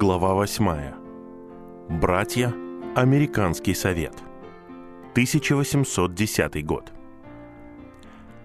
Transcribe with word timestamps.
Глава 0.00 0.32
8. 0.32 0.92
Братья. 1.98 2.54
Американский 2.94 3.74
совет. 3.74 4.14
1810 5.14 6.64
год. 6.64 6.92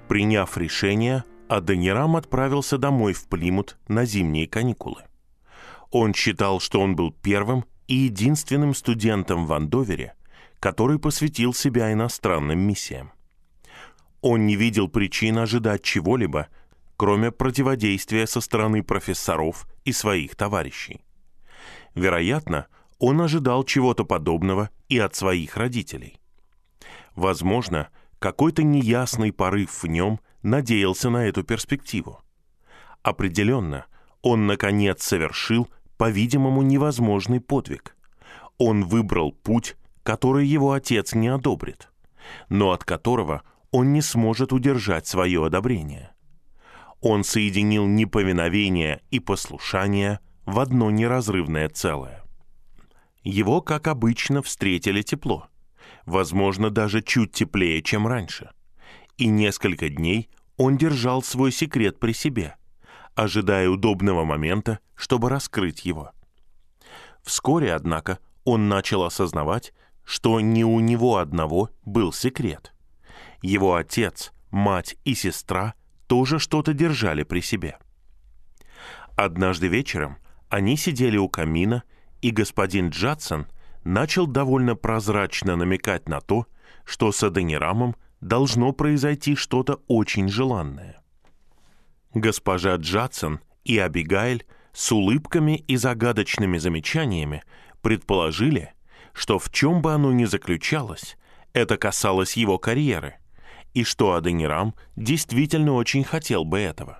Приняв 0.07 0.57
решение, 0.57 1.25
Аденирам 1.47 2.15
отправился 2.15 2.79
домой 2.79 3.13
в 3.13 3.27
Плимут 3.27 3.77
на 3.87 4.03
зимние 4.03 4.47
каникулы. 4.47 5.03
Он 5.91 6.15
считал, 6.15 6.59
что 6.59 6.81
он 6.81 6.95
был 6.95 7.11
первым 7.11 7.65
и 7.85 7.97
единственным 7.97 8.73
студентом 8.73 9.45
в 9.45 9.53
Андовере, 9.53 10.15
который 10.59 10.97
посвятил 10.97 11.53
себя 11.53 11.93
иностранным 11.93 12.57
миссиям. 12.61 13.11
Он 14.21 14.47
не 14.47 14.55
видел 14.55 14.87
причин 14.87 15.37
ожидать 15.37 15.83
чего-либо, 15.83 16.47
кроме 16.97 17.31
противодействия 17.31 18.25
со 18.25 18.41
стороны 18.41 18.81
профессоров 18.81 19.67
и 19.85 19.91
своих 19.91 20.35
товарищей. 20.35 21.03
Вероятно, 21.95 22.67
он 22.99 23.21
ожидал 23.21 23.63
чего-то 23.63 24.05
подобного 24.05 24.69
и 24.89 24.97
от 24.97 25.15
своих 25.15 25.57
родителей. 25.57 26.19
Возможно, 27.15 27.89
какой-то 28.19 28.63
неясный 28.63 29.31
порыв 29.31 29.83
в 29.83 29.87
нем 29.87 30.19
надеялся 30.41 31.09
на 31.09 31.25
эту 31.27 31.43
перспективу. 31.43 32.21
Определенно, 33.01 33.85
он, 34.21 34.47
наконец, 34.47 35.03
совершил, 35.03 35.67
по-видимому, 35.97 36.61
невозможный 36.61 37.41
подвиг. 37.41 37.95
Он 38.57 38.85
выбрал 38.85 39.31
путь, 39.33 39.75
который 40.03 40.47
его 40.47 40.71
отец 40.71 41.13
не 41.13 41.27
одобрит, 41.27 41.89
но 42.49 42.71
от 42.71 42.83
которого 42.83 43.43
он 43.71 43.91
не 43.93 44.01
сможет 44.01 44.53
удержать 44.53 45.07
свое 45.07 45.45
одобрение. 45.45 46.11
Он 47.01 47.23
соединил 47.23 47.85
неповиновение 47.85 49.01
и 49.11 49.19
послушание 49.19 50.19
в 50.45 50.59
одно 50.59 50.91
неразрывное 50.91 51.69
целое. 51.69 52.23
Его, 53.23 53.61
как 53.61 53.87
обычно, 53.87 54.41
встретили 54.41 55.01
тепло, 55.01 55.47
возможно, 56.05 56.69
даже 56.69 57.01
чуть 57.01 57.31
теплее, 57.31 57.81
чем 57.81 58.07
раньше. 58.07 58.51
И 59.17 59.27
несколько 59.27 59.89
дней 59.89 60.29
он 60.57 60.77
держал 60.77 61.23
свой 61.23 61.51
секрет 61.51 61.99
при 61.99 62.13
себе, 62.13 62.55
ожидая 63.15 63.69
удобного 63.69 64.25
момента, 64.25 64.79
чтобы 64.95 65.29
раскрыть 65.29 65.85
его. 65.85 66.11
Вскоре, 67.23 67.73
однако, 67.73 68.19
он 68.43 68.67
начал 68.67 69.03
осознавать, 69.03 69.73
что 70.03 70.39
не 70.41 70.65
у 70.65 70.79
него 70.81 71.17
одного 71.17 71.69
был 71.85 72.11
секрет. 72.11 72.73
Его 73.41 73.75
отец, 73.75 74.33
мать 74.51 74.97
и 75.05 75.15
сестра 75.15 75.75
тоже 76.07 76.39
что-то 76.39 76.73
держали 76.73 77.23
при 77.23 77.39
себе. 77.39 77.77
Однажды 79.15 79.67
вечером 79.67 80.17
они 80.53 80.77
сидели 80.77 81.17
у 81.17 81.27
камина, 81.27 81.81
и 82.21 82.29
господин 82.29 82.89
Джадсон 82.89 83.47
начал 83.83 84.27
довольно 84.27 84.75
прозрачно 84.75 85.55
намекать 85.55 86.07
на 86.07 86.21
то, 86.21 86.45
что 86.85 87.11
с 87.11 87.23
Аденирамом 87.23 87.95
должно 88.21 88.71
произойти 88.71 89.35
что-то 89.35 89.81
очень 89.87 90.29
желанное. 90.29 91.01
Госпожа 92.13 92.75
Джадсон 92.75 93.39
и 93.63 93.79
Абигайль 93.79 94.45
с 94.73 94.91
улыбками 94.91 95.57
и 95.57 95.75
загадочными 95.75 96.59
замечаниями 96.59 97.43
предположили, 97.81 98.73
что 99.11 99.39
в 99.39 99.51
чем 99.51 99.81
бы 99.81 99.93
оно 99.93 100.11
ни 100.11 100.25
заключалось, 100.25 101.17
это 101.53 101.77
касалось 101.77 102.37
его 102.37 102.59
карьеры– 102.59 103.15
и 103.73 103.83
что 103.83 104.13
Аденирам 104.13 104.75
действительно 104.95 105.73
очень 105.73 106.03
хотел 106.03 106.45
бы 106.45 106.59
этого. 106.59 106.99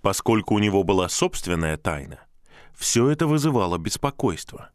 Поскольку 0.00 0.54
у 0.54 0.58
него 0.58 0.82
была 0.82 1.08
собственная 1.08 1.76
тайна, 1.76 2.18
все 2.76 3.08
это 3.08 3.26
вызывало 3.26 3.78
беспокойство. 3.78 4.70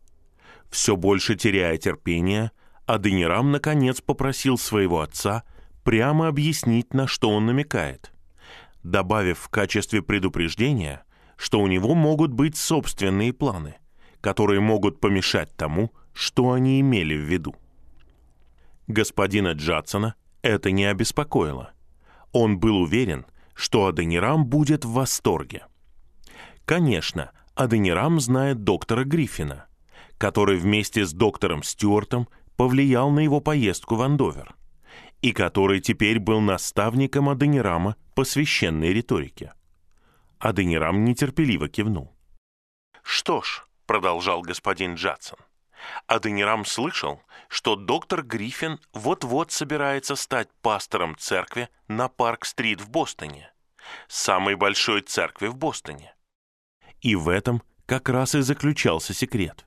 Все 0.69 0.95
больше 0.95 1.35
теряя 1.35 1.77
терпение, 1.77 2.51
Аденирам 2.85 3.51
наконец 3.51 4.01
попросил 4.01 4.57
своего 4.57 5.01
отца 5.01 5.43
прямо 5.83 6.27
объяснить, 6.27 6.93
на 6.93 7.07
что 7.07 7.29
он 7.29 7.45
намекает, 7.45 8.11
добавив 8.83 9.39
в 9.39 9.49
качестве 9.49 10.01
предупреждения, 10.01 11.03
что 11.37 11.59
у 11.59 11.67
него 11.67 11.95
могут 11.95 12.31
быть 12.31 12.57
собственные 12.57 13.33
планы, 13.33 13.75
которые 14.21 14.59
могут 14.59 14.99
помешать 14.99 15.55
тому, 15.55 15.91
что 16.13 16.51
они 16.51 16.79
имели 16.79 17.15
в 17.15 17.21
виду. 17.21 17.55
Господина 18.87 19.51
Джадсона– 19.51 20.15
это 20.41 20.71
не 20.71 20.85
обеспокоило. 20.85 21.71
Он 22.31 22.57
был 22.59 22.77
уверен, 22.77 23.25
что 23.53 23.87
Аденирам 23.87 24.45
будет 24.45 24.85
в 24.85 24.91
восторге. 24.91 25.65
Конечно, 26.65 27.31
Аденирам 27.57 28.19
знает 28.19 28.63
доктора 28.63 29.03
Гриффина, 29.03 29.65
который 30.19 30.57
вместе 30.57 31.05
с 31.05 31.11
доктором 31.11 31.63
Стюартом 31.63 32.29
повлиял 32.55 33.09
на 33.09 33.19
его 33.19 33.39
поездку 33.39 33.95
в 33.95 34.03
Андовер, 34.03 34.55
и 35.23 35.31
который 35.31 35.81
теперь 35.81 36.19
был 36.19 36.39
наставником 36.39 37.29
Аденирама 37.29 37.95
по 38.13 38.25
священной 38.25 38.93
риторике. 38.93 39.53
Аденирам 40.37 41.03
нетерпеливо 41.03 41.67
кивнул. 41.67 42.15
«Что 43.01 43.41
ж»,— 43.41 43.65
продолжал 43.87 44.43
господин 44.43 44.93
Джадсон, 44.93 45.39
Аденирам 46.05 46.63
слышал, 46.63 47.23
что 47.47 47.75
доктор 47.75 48.21
Гриффин 48.23 48.79
вот-вот 48.93 49.51
собирается 49.51 50.15
стать 50.15 50.49
пастором 50.61 51.17
церкви 51.17 51.69
на 51.87 52.07
Парк-стрит 52.07 52.81
в 52.81 52.89
Бостоне, 52.89 53.51
самой 54.07 54.55
большой 54.55 55.01
церкви 55.01 55.47
в 55.47 55.55
Бостоне. 55.55 56.13
И 57.01 57.15
в 57.15 57.29
этом 57.29 57.61
как 57.85 58.09
раз 58.09 58.35
и 58.35 58.41
заключался 58.41 59.13
секрет. 59.13 59.65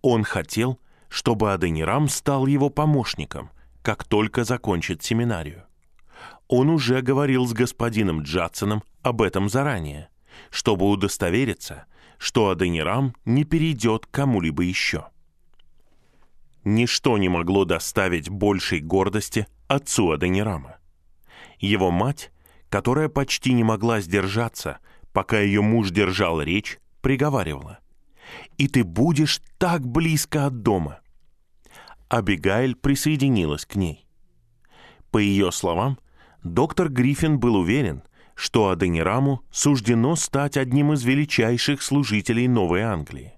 Он 0.00 0.24
хотел, 0.24 0.80
чтобы 1.08 1.52
Аденирам 1.52 2.08
стал 2.08 2.46
его 2.46 2.70
помощником, 2.70 3.50
как 3.82 4.04
только 4.04 4.44
закончит 4.44 5.02
семинарию. 5.02 5.64
Он 6.48 6.70
уже 6.70 7.02
говорил 7.02 7.46
с 7.46 7.52
господином 7.52 8.22
Джадсоном 8.22 8.82
об 9.02 9.22
этом 9.22 9.48
заранее, 9.48 10.08
чтобы 10.50 10.88
удостовериться, 10.88 11.86
что 12.18 12.50
Аденирам 12.50 13.14
не 13.24 13.44
перейдет 13.44 14.06
к 14.06 14.10
кому-либо 14.10 14.62
еще. 14.62 15.08
Ничто 16.64 17.18
не 17.18 17.28
могло 17.28 17.64
доставить 17.64 18.28
большей 18.28 18.80
гордости 18.80 19.46
отцу 19.66 20.12
Аденирама. 20.12 20.76
Его 21.58 21.90
мать, 21.90 22.30
которая 22.68 23.08
почти 23.08 23.52
не 23.52 23.64
могла 23.64 24.00
сдержаться, 24.00 24.78
пока 25.12 25.40
ее 25.40 25.62
муж 25.62 25.90
держал 25.90 26.40
речь, 26.40 26.78
приговаривала. 27.00 27.78
«И 28.56 28.68
ты 28.68 28.84
будешь 28.84 29.40
так 29.58 29.86
близко 29.86 30.46
от 30.46 30.62
дома!» 30.62 31.00
Абигайль 32.08 32.74
присоединилась 32.74 33.66
к 33.66 33.76
ней. 33.76 34.06
По 35.10 35.18
ее 35.18 35.52
словам, 35.52 35.98
доктор 36.42 36.88
Гриффин 36.88 37.38
был 37.38 37.56
уверен, 37.56 38.02
что 38.34 38.70
Аденираму 38.70 39.42
суждено 39.50 40.16
стать 40.16 40.56
одним 40.56 40.92
из 40.92 41.04
величайших 41.04 41.82
служителей 41.82 42.48
Новой 42.48 42.82
Англии. 42.82 43.34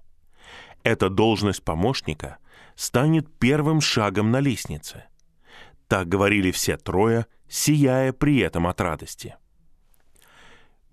Эта 0.83 1.09
должность 1.09 1.63
помощника 1.63 2.37
станет 2.75 3.27
первым 3.39 3.81
шагом 3.81 4.31
на 4.31 4.39
лестнице. 4.39 5.05
Так 5.87 6.07
говорили 6.07 6.51
все 6.51 6.77
трое, 6.77 7.27
сияя 7.47 8.13
при 8.13 8.39
этом 8.39 8.67
от 8.67 8.79
радости. 8.81 9.35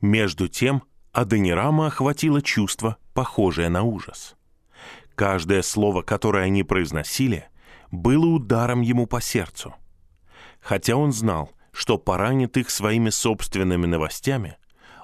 Между 0.03 0.49
тем, 0.49 0.83
Аденирама 1.13 1.87
охватило 1.87 2.43
чувство, 2.43 2.97
похожее 3.15 3.69
на 3.69 3.83
ужас. 3.83 4.35
Каждое 5.15 5.63
слово, 5.63 6.03
которое 6.03 6.45
они 6.45 6.65
произносили, 6.65 7.49
было 7.93 8.27
ударом 8.27 8.81
ему 8.81 9.07
по 9.07 9.21
сердцу. 9.21 9.75
Хотя 10.61 10.97
он 10.97 11.13
знал, 11.13 11.53
что 11.71 11.99
поранит 11.99 12.57
их 12.57 12.71
своими 12.71 13.11
собственными 13.11 13.87
новостями, 13.87 14.57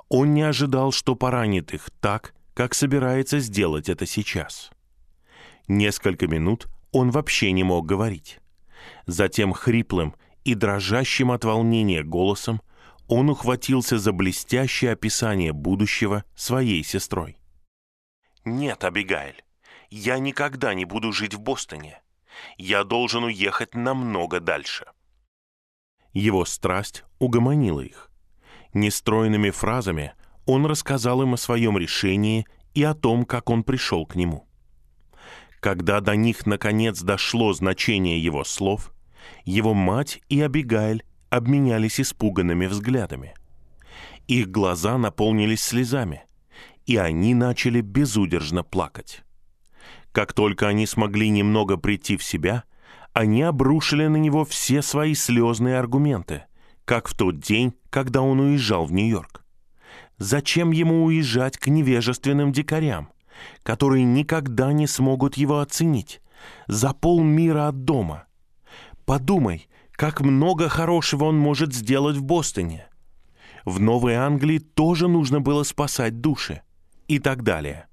он 0.08 0.34
не 0.34 0.42
ожидал, 0.42 0.90
что 0.90 1.14
поранит 1.14 1.72
их 1.72 1.90
так, 2.00 2.34
как 2.54 2.74
собирается 2.74 3.38
сделать 3.38 3.88
это 3.88 4.04
сейчас. 4.04 4.70
Несколько 5.68 6.26
минут 6.26 6.66
он 6.90 7.10
вообще 7.10 7.52
не 7.52 7.62
мог 7.62 7.86
говорить. 7.86 8.40
Затем 9.06 9.52
хриплым 9.52 10.16
и 10.44 10.54
дрожащим 10.54 11.30
от 11.30 11.44
волнения 11.44 12.02
голосом 12.02 12.62
он 13.08 13.30
ухватился 13.30 13.98
за 13.98 14.12
блестящее 14.12 14.92
описание 14.92 15.52
будущего 15.52 16.24
своей 16.36 16.84
сестрой. 16.84 17.38
«Нет, 18.44 18.84
Абигайль, 18.84 19.42
я 19.90 20.18
никогда 20.18 20.74
не 20.74 20.84
буду 20.84 21.12
жить 21.12 21.34
в 21.34 21.40
Бостоне. 21.40 22.00
Я 22.58 22.84
должен 22.84 23.24
уехать 23.24 23.74
намного 23.74 24.40
дальше». 24.40 24.86
Его 26.12 26.44
страсть 26.44 27.04
угомонила 27.18 27.80
их. 27.80 28.10
Нестройными 28.74 29.50
фразами 29.50 30.12
он 30.46 30.66
рассказал 30.66 31.22
им 31.22 31.34
о 31.34 31.38
своем 31.38 31.78
решении 31.78 32.46
и 32.74 32.82
о 32.82 32.94
том, 32.94 33.24
как 33.24 33.50
он 33.50 33.64
пришел 33.64 34.06
к 34.06 34.14
нему. 34.14 34.46
Когда 35.60 36.00
до 36.00 36.14
них 36.14 36.46
наконец 36.46 37.00
дошло 37.00 37.52
значение 37.52 38.22
его 38.22 38.44
слов, 38.44 38.92
его 39.44 39.74
мать 39.74 40.20
и 40.28 40.40
Абигайль 40.40 41.04
обменялись 41.30 42.00
испуганными 42.00 42.66
взглядами. 42.66 43.34
Их 44.26 44.50
глаза 44.50 44.98
наполнились 44.98 45.62
слезами, 45.62 46.24
и 46.86 46.96
они 46.96 47.34
начали 47.34 47.80
безудержно 47.80 48.62
плакать. 48.62 49.22
Как 50.12 50.32
только 50.32 50.68
они 50.68 50.86
смогли 50.86 51.28
немного 51.28 51.76
прийти 51.76 52.16
в 52.16 52.22
себя, 52.22 52.64
они 53.12 53.42
обрушили 53.42 54.06
на 54.06 54.16
него 54.16 54.44
все 54.44 54.82
свои 54.82 55.14
слезные 55.14 55.78
аргументы, 55.78 56.44
как 56.84 57.08
в 57.08 57.16
тот 57.16 57.40
день, 57.40 57.74
когда 57.90 58.22
он 58.22 58.40
уезжал 58.40 58.86
в 58.86 58.92
Нью-Йорк. 58.92 59.44
Зачем 60.18 60.72
ему 60.72 61.04
уезжать 61.04 61.58
к 61.58 61.68
невежественным 61.68 62.52
дикарям, 62.52 63.10
которые 63.62 64.04
никогда 64.04 64.72
не 64.72 64.86
смогут 64.86 65.36
его 65.36 65.60
оценить, 65.60 66.20
за 66.66 66.92
полмира 66.92 67.68
от 67.68 67.84
дома? 67.84 68.24
Подумай, 69.04 69.68
как 69.98 70.20
много 70.20 70.68
хорошего 70.68 71.24
он 71.24 71.36
может 71.36 71.74
сделать 71.74 72.16
в 72.16 72.22
Бостоне. 72.22 72.86
В 73.64 73.80
Новой 73.80 74.14
Англии 74.14 74.58
тоже 74.58 75.08
нужно 75.08 75.40
было 75.40 75.64
спасать 75.64 76.20
души 76.20 76.62
и 77.08 77.18
так 77.18 77.42
далее. 77.42 77.88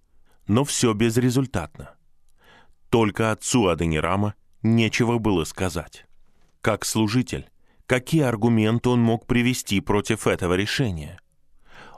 Но 0.46 0.64
все 0.66 0.94
безрезультатно. 0.94 1.96
Только 2.92 3.32
отцу 3.32 3.70
Аденирама 3.70 4.36
нечего 4.62 5.18
было 5.18 5.46
сказать. 5.46 6.06
Как 6.62 6.86
служитель, 6.86 7.50
какие 7.88 8.22
аргументы 8.22 8.90
он 8.90 9.02
мог 9.02 9.26
привести 9.26 9.82
против 9.82 10.28
этого 10.28 10.54
решения? 10.54 11.20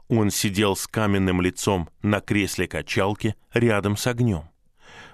Он 0.08 0.32
сидел 0.32 0.78
с 0.78 0.88
каменным 0.88 1.42
лицом 1.42 1.90
на 2.02 2.22
кресле 2.22 2.66
качалки 2.70 3.36
рядом 3.52 3.98
с 3.98 4.08
огнем, 4.08 4.46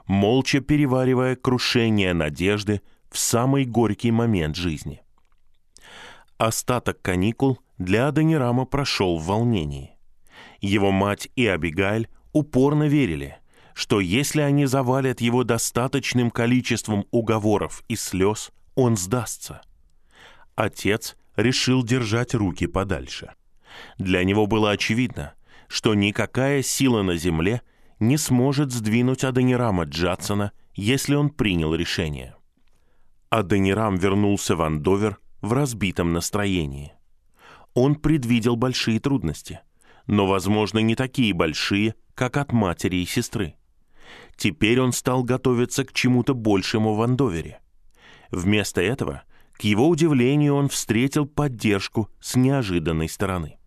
молча 0.05 0.59
переваривая 0.59 1.35
крушение 1.35 2.13
надежды 2.13 2.81
в 3.13 3.19
самый 3.19 3.65
горький 3.65 4.11
момент 4.11 4.55
жизни. 4.55 5.03
Остаток 6.37 6.99
каникул 7.01 7.59
для 7.77 8.07
Адонирама 8.07 8.65
прошел 8.65 9.19
в 9.19 9.25
волнении. 9.25 9.91
Его 10.61 10.91
мать 10.91 11.29
и 11.35 11.45
Абигайль 11.45 12.09
упорно 12.31 12.87
верили, 12.87 13.37
что 13.75 13.99
если 13.99 14.41
они 14.41 14.65
завалят 14.65 15.21
его 15.21 15.43
достаточным 15.43 16.31
количеством 16.31 17.05
уговоров 17.11 17.83
и 17.87 17.95
слез, 17.95 18.51
он 18.73 18.97
сдастся. 18.97 19.61
Отец 20.55 21.15
решил 21.35 21.83
держать 21.83 22.33
руки 22.33 22.65
подальше. 22.65 23.33
Для 23.99 24.23
него 24.23 24.47
было 24.47 24.71
очевидно, 24.71 25.33
что 25.67 25.93
никакая 25.93 26.63
сила 26.63 27.03
на 27.03 27.15
земле 27.15 27.61
не 27.99 28.17
сможет 28.17 28.71
сдвинуть 28.71 29.23
Адонирама 29.23 29.83
Джадсона, 29.83 30.51
если 30.73 31.13
он 31.13 31.29
принял 31.29 31.75
решение. 31.75 32.35
Адонирам 33.33 33.95
вернулся 33.95 34.55
в 34.55 34.61
Андовер 34.61 35.17
в 35.41 35.53
разбитом 35.53 36.13
настроении. 36.13 36.93
Он 37.73 37.95
предвидел 37.95 38.55
большие 38.55 38.99
трудности, 38.99 39.61
но, 40.05 40.27
возможно, 40.27 40.77
не 40.77 40.93
такие 40.93 41.33
большие, 41.33 41.95
как 42.13 42.37
от 42.37 42.51
матери 42.51 42.97
и 42.97 43.07
сестры. 43.07 43.55
Теперь 44.35 44.79
он 44.79 44.91
стал 44.91 45.23
готовиться 45.23 45.83
к 45.83 45.93
чему-то 45.93 46.35
большему 46.35 46.93
в 46.93 47.01
Андовере. 47.01 47.59
Вместо 48.29 48.81
этого, 48.81 49.23
к 49.53 49.61
его 49.63 49.89
удивлению, 49.89 50.53
он 50.53 50.69
встретил 50.69 51.25
поддержку 51.25 52.11
с 52.19 52.35
неожиданной 52.35 53.09
стороны. 53.09 53.57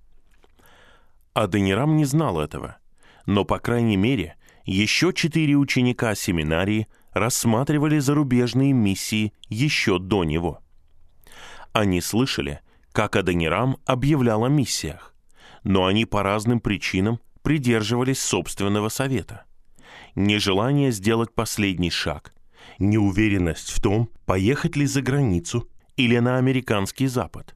Аденирам 1.35 1.97
не 1.97 2.05
знал 2.05 2.39
этого, 2.39 2.77
но, 3.27 3.45
по 3.45 3.59
крайней 3.59 3.97
мере, 3.97 4.37
еще 4.65 5.13
четыре 5.13 5.57
ученика 5.57 6.15
семинарии 6.15 6.87
рассматривали 7.19 7.99
зарубежные 7.99 8.73
миссии 8.73 9.33
еще 9.49 9.99
до 9.99 10.25
него. 10.25 10.61
Они 11.73 12.01
слышали, 12.01 12.61
как 12.93 13.17
Аденирам 13.17 13.79
объявлял 13.85 14.45
о 14.45 14.49
миссиях, 14.49 15.15
но 15.65 15.87
они 15.87 16.05
по 16.05 16.23
разным 16.23 16.61
причинам 16.61 17.21
придерживались 17.43 18.23
собственного 18.23 18.89
совета. 18.89 19.45
Нежелание 20.15 20.93
сделать 20.93 21.35
последний 21.35 21.91
шаг, 21.91 22.35
неуверенность 22.79 23.71
в 23.71 23.81
том, 23.81 24.11
поехать 24.25 24.77
ли 24.77 24.87
за 24.87 25.03
границу 25.03 25.69
или 25.97 26.19
на 26.19 26.39
американский 26.39 27.07
Запад. 27.07 27.55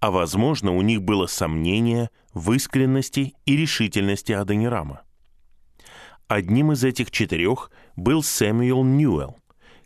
А 0.00 0.10
возможно, 0.10 0.72
у 0.72 0.82
них 0.82 1.02
было 1.02 1.26
сомнение 1.26 2.10
в 2.32 2.52
искренности 2.52 3.34
и 3.44 3.56
решительности 3.56 4.32
Аденирама. 4.32 5.02
Одним 6.28 6.72
из 6.72 6.84
этих 6.84 7.10
четырех 7.10 7.70
был 7.96 8.22
Сэмюэл 8.22 8.82
Ньюэлл, 8.82 9.36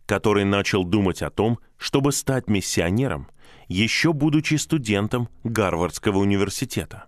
который 0.06 0.44
начал 0.44 0.84
думать 0.84 1.22
о 1.22 1.30
том, 1.30 1.58
чтобы 1.76 2.12
стать 2.12 2.48
миссионером, 2.48 3.28
еще 3.68 4.12
будучи 4.12 4.54
студентом 4.54 5.28
Гарвардского 5.44 6.18
университета. 6.18 7.06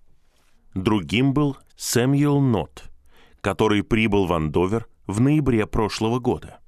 Другим 0.75 1.33
был 1.33 1.57
Сэмюэл 1.77 2.41
Нот, 2.41 2.85
который 3.41 3.83
прибыл 3.83 4.27
в 4.27 4.33
Андовер 4.33 4.87
в 5.07 5.21
ноябре 5.21 5.67
прошлого 5.67 6.19
года. 6.19 6.61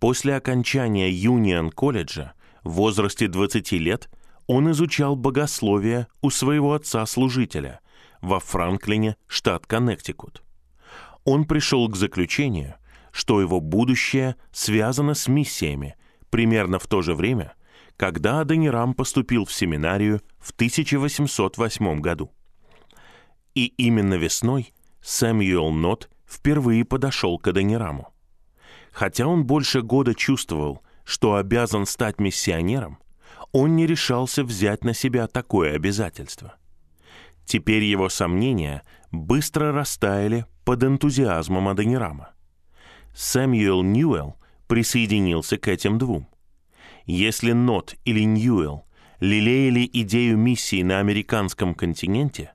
После 0.00 0.34
окончания 0.34 1.10
Юнион-колледжа 1.10 2.32
в 2.62 2.72
возрасте 2.72 3.28
20 3.28 3.72
лет 3.72 4.10
он 4.46 4.70
изучал 4.72 5.16
богословие 5.16 6.08
у 6.20 6.30
своего 6.30 6.74
отца-служителя 6.74 7.80
во 8.20 8.40
Франклине, 8.40 9.16
штат 9.26 9.66
Коннектикут 9.66 10.44
он 11.24 11.46
пришел 11.46 11.88
к 11.88 11.96
заключению, 11.96 12.74
что 13.14 13.40
его 13.40 13.60
будущее 13.60 14.34
связано 14.50 15.14
с 15.14 15.28
миссиями 15.28 15.94
примерно 16.30 16.80
в 16.80 16.88
то 16.88 17.00
же 17.00 17.14
время, 17.14 17.54
когда 17.96 18.40
Адонирам 18.40 18.92
поступил 18.92 19.44
в 19.44 19.52
семинарию 19.52 20.20
в 20.40 20.50
1808 20.50 22.00
году. 22.00 22.32
И 23.54 23.66
именно 23.66 24.14
весной 24.14 24.74
Сэмюэл 25.00 25.70
Нот 25.70 26.10
впервые 26.26 26.84
подошел 26.84 27.38
к 27.38 27.46
Адонираму. 27.46 28.12
Хотя 28.90 29.28
он 29.28 29.44
больше 29.44 29.82
года 29.82 30.12
чувствовал, 30.16 30.82
что 31.04 31.36
обязан 31.36 31.86
стать 31.86 32.18
миссионером, 32.18 32.98
он 33.52 33.76
не 33.76 33.86
решался 33.86 34.42
взять 34.42 34.82
на 34.82 34.92
себя 34.92 35.28
такое 35.28 35.76
обязательство. 35.76 36.56
Теперь 37.44 37.84
его 37.84 38.08
сомнения 38.08 38.82
быстро 39.12 39.70
растаяли 39.70 40.46
под 40.64 40.82
энтузиазмом 40.82 41.68
Аденирама. 41.68 42.33
Сэмюэл 43.14 43.82
Ньюэлл 43.82 44.36
присоединился 44.66 45.56
к 45.56 45.68
этим 45.68 45.98
двум. 45.98 46.28
Если 47.06 47.52
Нот 47.52 47.94
или 48.04 48.24
Ньюэлл 48.24 48.84
лелеяли 49.20 49.88
идею 49.92 50.36
миссии 50.36 50.82
на 50.82 50.98
американском 50.98 51.74
континенте, 51.74 52.52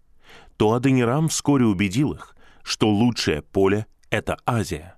то 0.57 0.73
Аденирам 0.73 1.29
вскоре 1.29 1.65
убедил 1.65 2.13
их, 2.13 2.35
что 2.63 2.89
лучшее 2.89 3.41
поле— 3.41 3.85
это 4.09 4.37
Азия. 4.45 4.97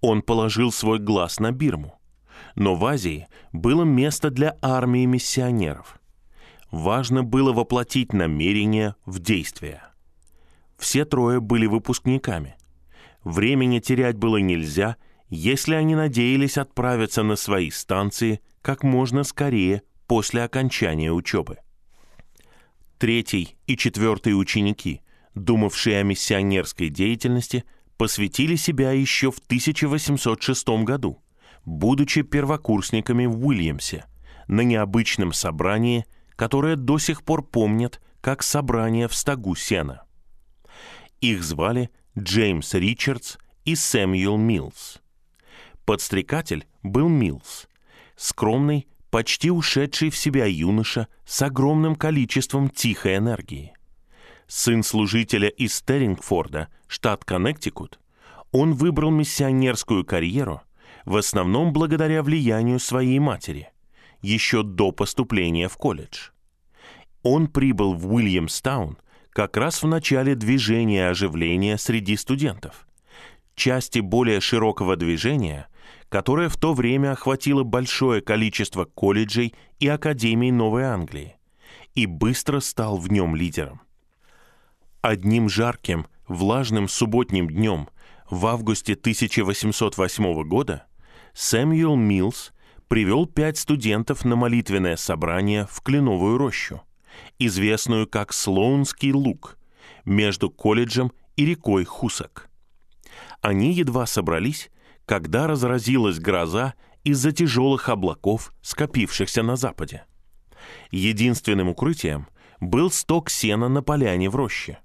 Он 0.00 0.22
положил 0.22 0.72
свой 0.72 0.98
глаз 0.98 1.38
на 1.38 1.52
Бирму. 1.52 1.98
Но 2.56 2.74
в 2.74 2.84
Азии 2.84 3.28
было 3.52 3.84
место 3.84 4.30
для 4.30 4.58
армии 4.60 5.06
миссионеров. 5.06 6.00
Важно 6.70 7.22
было 7.22 7.52
воплотить 7.52 8.12
намерение 8.12 8.96
в 9.06 9.20
действие— 9.20 9.82
все 10.82 11.04
трое 11.04 11.38
были 11.38 11.66
выпускниками. 11.66 12.56
Времени 13.24 13.78
терять 13.78 14.16
было 14.16 14.38
нельзя, 14.38 14.96
если 15.28 15.74
они 15.74 15.94
надеялись 15.94 16.58
отправиться 16.58 17.22
на 17.22 17.36
свои 17.36 17.70
станции 17.70 18.40
как 18.60 18.82
можно 18.82 19.24
скорее 19.24 19.82
после 20.06 20.42
окончания 20.42 21.12
учебы. 21.12 21.58
Третий 22.98 23.56
и 23.66 23.76
четвертый 23.76 24.30
ученики, 24.30 25.02
думавшие 25.34 26.00
о 26.00 26.02
миссионерской 26.02 26.88
деятельности, 26.88 27.64
посвятили 27.96 28.56
себя 28.56 28.92
еще 28.92 29.30
в 29.30 29.38
1806 29.38 30.68
году, 30.84 31.22
будучи 31.64 32.22
первокурсниками 32.22 33.26
в 33.26 33.46
Уильямсе, 33.46 34.04
на 34.48 34.60
необычном 34.62 35.32
собрании, 35.32 36.04
которое 36.36 36.76
до 36.76 36.98
сих 36.98 37.22
пор 37.22 37.44
помнят 37.44 38.00
как 38.20 38.42
собрание 38.42 39.08
в 39.08 39.14
стогу 39.14 39.54
сена– 39.54 40.02
их 41.22 41.44
звали 41.44 41.88
Джеймс 42.18 42.74
Ричардс 42.74 43.36
и 43.64 43.74
Сэмюэл 43.74 44.36
Милс. 44.36 45.00
Подстрекатель 45.86 46.66
был 46.82 47.08
Милс, 47.08 47.68
скромный, 48.16 48.86
почти 49.10 49.50
ушедший 49.50 50.10
в 50.10 50.16
себя 50.16 50.44
юноша 50.44 51.08
с 51.24 51.40
огромным 51.40 51.96
количеством 51.96 52.68
тихой 52.68 53.16
энергии. 53.16 53.72
Сын 54.46 54.82
служителя 54.82 55.48
из 55.48 55.74
Стерингфорда, 55.76 56.68
штат 56.86 57.24
Коннектикут, 57.24 57.98
он 58.50 58.74
выбрал 58.74 59.10
миссионерскую 59.10 60.04
карьеру 60.04 60.60
в 61.06 61.16
основном 61.16 61.72
благодаря 61.72 62.22
влиянию 62.22 62.78
своей 62.78 63.18
матери, 63.20 63.70
еще 64.20 64.62
до 64.62 64.92
поступления 64.92 65.68
в 65.68 65.78
колледж. 65.78 66.28
Он 67.22 67.46
прибыл 67.46 67.94
в 67.94 68.12
Уильямстаун 68.12 68.98
как 69.32 69.56
раз 69.56 69.82
в 69.82 69.86
начале 69.86 70.34
движения 70.34 71.08
оживления 71.08 71.78
среди 71.78 72.16
студентов, 72.16 72.86
части 73.54 74.00
более 74.00 74.40
широкого 74.40 74.96
движения, 74.96 75.68
которое 76.08 76.48
в 76.48 76.56
то 76.56 76.74
время 76.74 77.12
охватило 77.12 77.62
большое 77.62 78.20
количество 78.20 78.84
колледжей 78.84 79.54
и 79.78 79.88
академий 79.88 80.52
Новой 80.52 80.84
Англии, 80.84 81.36
и 81.94 82.06
быстро 82.06 82.60
стал 82.60 82.98
в 82.98 83.10
нем 83.10 83.34
лидером. 83.34 83.80
Одним 85.00 85.48
жарким, 85.48 86.06
влажным 86.28 86.88
субботним 86.88 87.48
днем 87.48 87.88
в 88.30 88.46
августе 88.46 88.92
1808 88.92 90.42
года 90.44 90.86
Сэмюэл 91.32 91.96
Милс 91.96 92.52
привел 92.88 93.26
пять 93.26 93.56
студентов 93.56 94.24
на 94.26 94.36
молитвенное 94.36 94.96
собрание 94.96 95.66
в 95.70 95.80
Кленовую 95.80 96.36
рощу, 96.36 96.82
известную 97.38 98.06
как 98.06 98.32
Слоунский 98.32 99.12
луг, 99.12 99.58
между 100.04 100.50
колледжем 100.50 101.12
и 101.36 101.44
рекой 101.44 101.84
Хусак. 101.84 102.50
Они 103.40 103.72
едва 103.72 104.06
собрались, 104.06 104.70
когда 105.06 105.46
разразилась 105.46 106.18
гроза 106.18 106.74
из-за 107.04 107.32
тяжелых 107.32 107.88
облаков, 107.88 108.52
скопившихся 108.62 109.42
на 109.42 109.56
западе. 109.56 110.04
Единственным 110.90 111.68
укрытием 111.68 112.28
был 112.60 112.90
сток 112.90 113.30
сена 113.30 113.68
на 113.68 113.82
поляне 113.82 114.30
в 114.30 114.36
роще. 114.36 114.78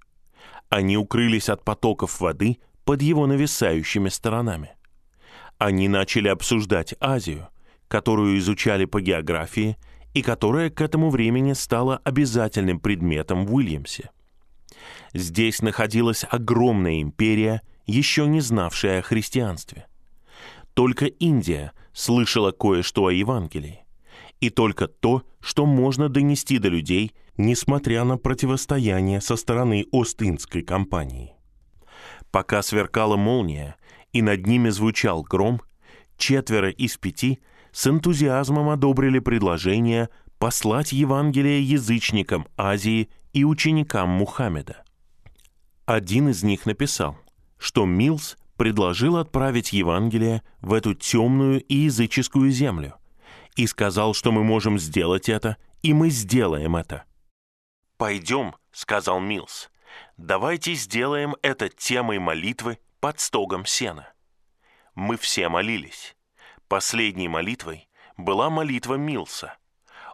Они 0.70 0.98
укрылись 0.98 1.50
от 1.50 1.64
потоков 1.64 2.20
воды 2.20 2.58
под 2.84 3.02
его 3.02 3.28
нависающими 3.28 4.10
сторонами. 4.10 4.72
Они 5.58 5.88
начали 5.88 6.28
обсуждать 6.28 6.96
Азию, 7.00 7.50
которую 7.88 8.38
изучали 8.38 8.86
по 8.86 9.02
географии 9.02 9.78
и 10.18 10.24
которая 10.24 10.72
к 10.72 10.82
этому 10.82 11.12
времени 11.12 11.54
стала 11.54 11.98
обязательным 12.04 12.80
предметом 12.80 13.46
в 13.46 13.54
Уильямсе. 13.54 14.10
Здесь 15.14 15.62
находилась 15.62 16.26
огромная 16.28 17.04
империя, 17.04 17.62
еще 17.86 18.26
не 18.26 18.42
знавшая 18.42 19.00
о 19.00 19.04
христианстве. 19.04 19.86
Только 20.74 21.06
Индия 21.06 21.72
слышала 21.94 22.52
кое-что 22.52 23.06
о 23.06 23.12
Евангелии. 23.12 23.86
И 24.40 24.50
только 24.50 24.88
то, 24.88 25.22
что 25.40 25.68
можно 25.68 26.10
донести 26.10 26.58
до 26.58 26.70
людей, 26.70 27.14
несмотря 27.38 28.04
на 28.04 28.18
противостояние 28.18 29.22
со 29.22 29.36
стороны 29.36 29.86
Ост-Индской 29.92 30.64
компании. 30.64 31.36
Пока 32.32 32.64
сверкала 32.64 33.18
молния, 33.18 33.76
и 34.14 34.24
над 34.24 34.48
ними 34.48 34.70
звучал 34.70 35.22
гром, 35.22 35.62
четверо 36.18 36.72
из 36.72 36.98
пяти 36.98 37.40
с 37.72 37.88
энтузиазмом 37.88 38.70
одобрили 38.70 39.20
предложение 39.20 40.10
послать 40.40 40.92
Евангелие 40.92 41.62
язычникам 41.62 42.48
Азии 42.58 43.10
и 43.34 43.44
ученикам 43.44 44.10
Мухаммеда. 44.10 44.84
Один 45.86 46.30
из 46.30 46.44
них 46.44 46.66
написал, 46.66 47.18
что 47.58 47.86
Милс 47.86 48.38
предложил 48.58 49.18
отправить 49.18 49.72
Евангелие 49.72 50.42
в 50.60 50.74
эту 50.74 50.94
темную 50.94 51.64
и 51.64 51.76
языческую 51.76 52.52
землю 52.52 52.96
и 53.56 53.66
сказал, 53.68 54.14
что 54.14 54.32
мы 54.32 54.44
можем 54.44 54.78
сделать 54.80 55.30
это, 55.30 55.58
и 55.82 55.94
мы 55.94 56.10
сделаем 56.10 56.76
это. 56.76 57.06
«Пойдем»,— 57.98 58.56
сказал 58.72 59.20
Милс,— 59.20 59.72
«давайте 60.18 60.74
сделаем 60.74 61.36
это 61.42 61.70
темой 61.70 62.20
молитвы 62.20 62.80
под 63.00 63.20
стогом 63.20 63.66
сена». 63.66 64.10
Мы 64.94 65.16
все 65.16 65.48
молились. 65.48 66.17
Последней 66.68 67.30
молитвой 67.30 67.88
была 68.18 68.50
молитва 68.50 68.96
Милса. 68.96 69.56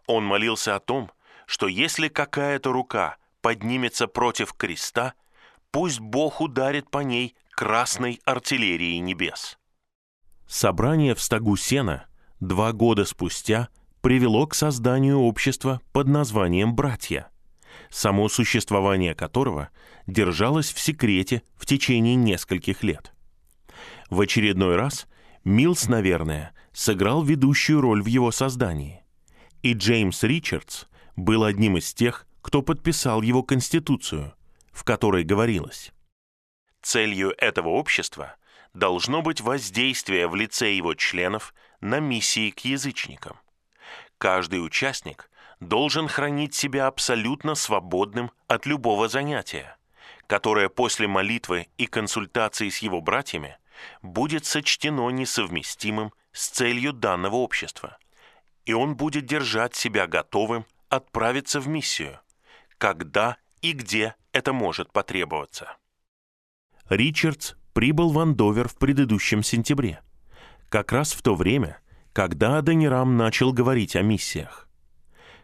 Он 0.07 0.23
молился 0.23 0.75
о 0.75 0.79
том, 0.79 1.11
что 1.47 1.67
если 1.67 2.07
какая-то 2.07 2.71
рука 2.71 3.17
поднимется 3.41 4.07
против 4.07 4.53
креста, 4.53 5.13
пусть 5.71 5.99
Бог 5.99 6.41
ударит 6.41 6.89
по 6.89 6.99
ней 6.99 7.35
красной 7.51 8.21
артиллерией 8.25 8.99
небес. 8.99 9.57
Собрание 10.47 11.15
в 11.15 11.21
стогу 11.21 11.55
сена 11.57 12.05
два 12.39 12.71
года 12.71 13.05
спустя 13.05 13.69
привело 14.01 14.45
к 14.45 14.53
созданию 14.53 15.19
общества 15.19 15.81
под 15.91 16.07
названием 16.07 16.75
«Братья», 16.75 17.31
само 17.89 18.29
существование 18.29 19.15
которого 19.15 19.69
держалось 20.05 20.71
в 20.71 20.79
секрете 20.79 21.41
в 21.55 21.65
течение 21.65 22.15
нескольких 22.15 22.83
лет. 22.83 23.13
В 24.09 24.21
очередной 24.21 24.75
раз 24.75 25.07
Милс, 25.43 25.89
наверное, 25.89 26.53
сыграл 26.71 27.21
ведущую 27.23 27.81
роль 27.81 28.01
в 28.01 28.05
его 28.05 28.31
создании. 28.31 29.03
И 29.61 29.73
Джеймс 29.73 30.23
Ричардс 30.23 30.85
был 31.15 31.43
одним 31.43 31.77
из 31.77 31.93
тех, 31.93 32.25
кто 32.41 32.61
подписал 32.61 33.21
его 33.21 33.43
конституцию, 33.43 34.33
в 34.71 34.83
которой 34.83 35.23
говорилось 35.23 35.91
«Целью 36.81 37.33
этого 37.37 37.69
общества 37.69 38.35
должно 38.73 39.21
быть 39.21 39.41
воздействие 39.41 40.27
в 40.27 40.35
лице 40.35 40.73
его 40.73 40.93
членов 40.95 41.53
на 41.81 41.99
миссии 41.99 42.49
к 42.49 42.61
язычникам. 42.61 43.37
Каждый 44.17 44.65
участник 44.65 45.29
должен 45.59 46.07
хранить 46.07 46.55
себя 46.55 46.87
абсолютно 46.87 47.55
свободным 47.55 48.31
от 48.47 48.65
любого 48.65 49.07
занятия, 49.09 49.77
которое 50.27 50.69
после 50.69 51.07
молитвы 51.07 51.67
и 51.77 51.85
консультации 51.85 52.69
с 52.69 52.79
его 52.79 53.01
братьями 53.01 53.57
будет 54.01 54.45
сочтено 54.45 55.09
несовместимым 55.09 56.13
с 56.31 56.49
целью 56.49 56.93
данного 56.93 57.35
общества, 57.35 57.97
и 58.65 58.73
он 58.73 58.95
будет 58.95 59.25
держать 59.25 59.75
себя 59.75 60.07
готовым 60.07 60.65
отправиться 60.89 61.59
в 61.59 61.67
миссию, 61.67 62.19
когда 62.77 63.37
и 63.61 63.73
где 63.73 64.15
это 64.31 64.53
может 64.53 64.91
потребоваться. 64.91 65.77
Ричардс 66.89 67.53
прибыл 67.73 68.11
в 68.11 68.19
Андовер 68.19 68.67
в 68.67 68.77
предыдущем 68.77 69.41
сентябре, 69.43 70.01
как 70.69 70.91
раз 70.91 71.13
в 71.13 71.21
то 71.21 71.35
время, 71.35 71.79
когда 72.13 72.57
Аденирам 72.57 73.17
начал 73.17 73.53
говорить 73.53 73.95
о 73.95 74.01
миссиях. 74.01 74.67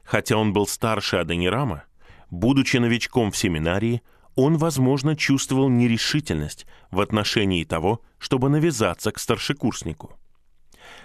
Хотя 0.03 0.37
он 0.37 0.53
был 0.53 0.67
старше 0.67 1.17
Аденирама, 1.17 1.85
будучи 2.29 2.77
новичком 2.77 3.31
в 3.31 3.37
семинарии, 3.37 4.01
он, 4.35 4.57
возможно, 4.57 5.15
чувствовал 5.15 5.69
нерешительность 5.69 6.65
в 6.91 7.01
отношении 7.01 7.63
того, 7.63 8.01
чтобы 8.17 8.49
навязаться 8.49 9.11
к 9.11 9.19
старшекурснику. 9.19 10.17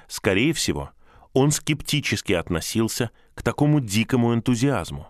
Скорее 0.08 0.52
всего, 0.52 0.90
он 1.32 1.50
скептически 1.50 2.32
относился 2.32 3.10
к 3.34 3.42
такому 3.42 3.80
дикому 3.80 4.34
энтузиазму. 4.34 5.08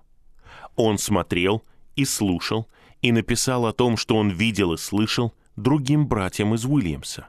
Он 0.76 0.99
смотрел 0.99 1.62
и 1.97 2.04
слушал 2.04 2.68
и 3.02 3.12
написал 3.12 3.66
о 3.66 3.73
том, 3.73 3.97
что 3.97 4.16
он 4.16 4.30
видел 4.30 4.73
и 4.73 4.78
слышал 4.78 5.35
другим 5.56 6.06
братьям 6.06 6.54
из 6.54 6.64
Уильямса. 6.64 7.28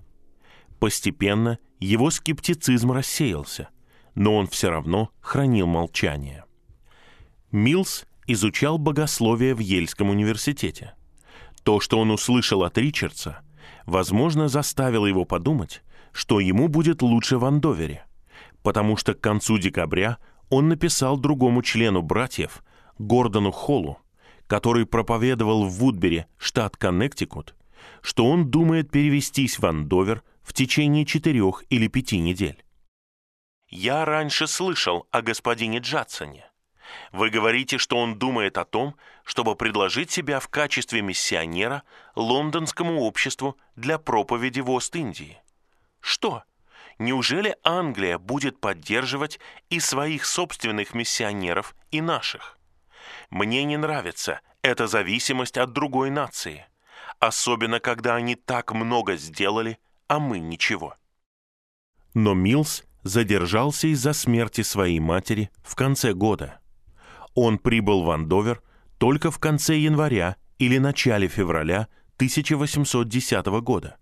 Постепенно 0.80 1.60
его 1.80 2.10
скептицизм 2.10 2.92
рассеялся, 2.92 3.70
но 4.16 4.36
он 4.36 4.48
все 4.48 4.70
равно 4.70 5.10
хранил 5.20 5.68
молчание. 5.68 6.46
Милс 7.52 8.06
изучал 8.28 8.78
богословие 8.78 9.54
в 9.56 9.60
Ельском 9.60 10.10
университете. 10.10 10.96
То, 11.64 11.80
что 11.80 12.00
он 12.00 12.12
услышал 12.12 12.64
от 12.64 12.78
Ричардса, 12.78 13.42
возможно, 13.86 14.48
заставило 14.48 15.06
его 15.06 15.26
подумать, 15.26 15.84
что 16.12 16.40
ему 16.40 16.68
будет 16.68 17.02
лучше 17.02 17.38
в 17.38 17.46
Андовере, 17.46 18.06
потому 18.64 18.98
что 18.98 19.14
к 19.14 19.22
концу 19.22 19.58
декабря 19.58 20.18
он 20.50 20.70
написал 20.70 21.18
другому 21.18 21.62
члену 21.62 22.02
братьев, 22.02 22.64
Гордону 22.98 23.52
Холлу, 23.52 24.00
который 24.48 24.86
проповедовал 24.86 25.66
в 25.66 25.72
Вудбере, 25.74 26.28
штат 26.38 26.78
Коннектикут, 26.78 27.56
что 28.02 28.26
он 28.26 28.50
думает 28.50 28.92
перевестись 28.92 29.60
в 29.60 29.66
Андовер 29.66 30.24
в 30.42 30.54
течение 30.54 31.06
четырех 31.06 31.64
или 31.70 31.88
пяти 31.88 32.20
недель. 32.20 32.64
«Я 33.68 34.06
раньше 34.06 34.48
слышал 34.48 35.08
о 35.12 35.22
господине 35.22 35.80
Джадсоне», 35.80 36.46
вы 37.12 37.30
говорите, 37.30 37.78
что 37.78 37.98
он 37.98 38.18
думает 38.18 38.58
о 38.58 38.66
том, 38.66 38.96
чтобы 39.24 39.56
предложить 39.56 40.12
себя 40.12 40.40
в 40.40 40.48
качестве 40.48 41.02
миссионера 41.02 41.84
лондонскому 42.16 43.02
обществу 43.02 43.58
для 43.76 43.98
проповеди 43.98 44.60
в 44.60 44.70
Ост-Индии. 44.70 45.38
Что? 46.00 46.44
Неужели 46.98 47.58
Англия 47.64 48.18
будет 48.18 48.60
поддерживать 48.60 49.40
и 49.70 49.80
своих 49.80 50.26
собственных 50.26 50.94
миссионеров, 50.94 51.76
и 51.92 52.02
наших? 52.02 52.58
Мне 53.30 53.64
не 53.66 53.78
нравится 53.78 54.40
эта 54.62 54.88
зависимость 54.88 55.58
от 55.58 55.74
другой 55.74 56.10
нации, 56.10 56.66
особенно 57.20 57.80
когда 57.80 58.16
они 58.16 58.36
так 58.36 58.72
много 58.74 59.18
сделали, 59.18 59.78
а 60.08 60.20
мы 60.20 60.40
ничего. 60.40 60.96
Но 62.14 62.34
Милс 62.34 62.84
задержался 63.04 63.88
из-за 63.88 64.14
смерти 64.14 64.62
своей 64.62 65.00
матери 65.00 65.50
в 65.64 65.76
конце 65.76 66.14
года– 66.14 66.60
он 67.36 67.60
прибыл 67.60 68.04
в 68.04 68.10
Андовер 68.10 68.64
только 68.98 69.30
в 69.30 69.40
конце 69.40 69.78
января 69.78 70.38
или 70.58 70.78
начале 70.78 71.28
февраля 71.28 71.90
1810 72.16 73.46
года, 73.62 73.98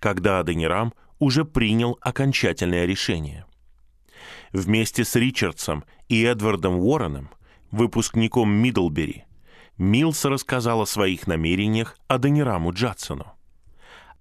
когда 0.00 0.40
Аденирам 0.40 0.94
уже 1.18 1.44
принял 1.44 1.98
окончательное 2.00 2.86
решение. 2.86 3.44
Вместе 4.52 5.04
с 5.04 5.14
Ричардсом 5.14 5.84
и 6.08 6.22
Эдвардом 6.22 6.78
Уорреном, 6.78 7.28
выпускником 7.70 8.50
Мидлбери, 8.50 9.24
Милс 9.76 10.24
рассказал 10.24 10.82
о 10.82 10.86
своих 10.86 11.26
намерениях 11.26 11.98
Аденираму 12.06 12.72
Джадсону. 12.72 13.32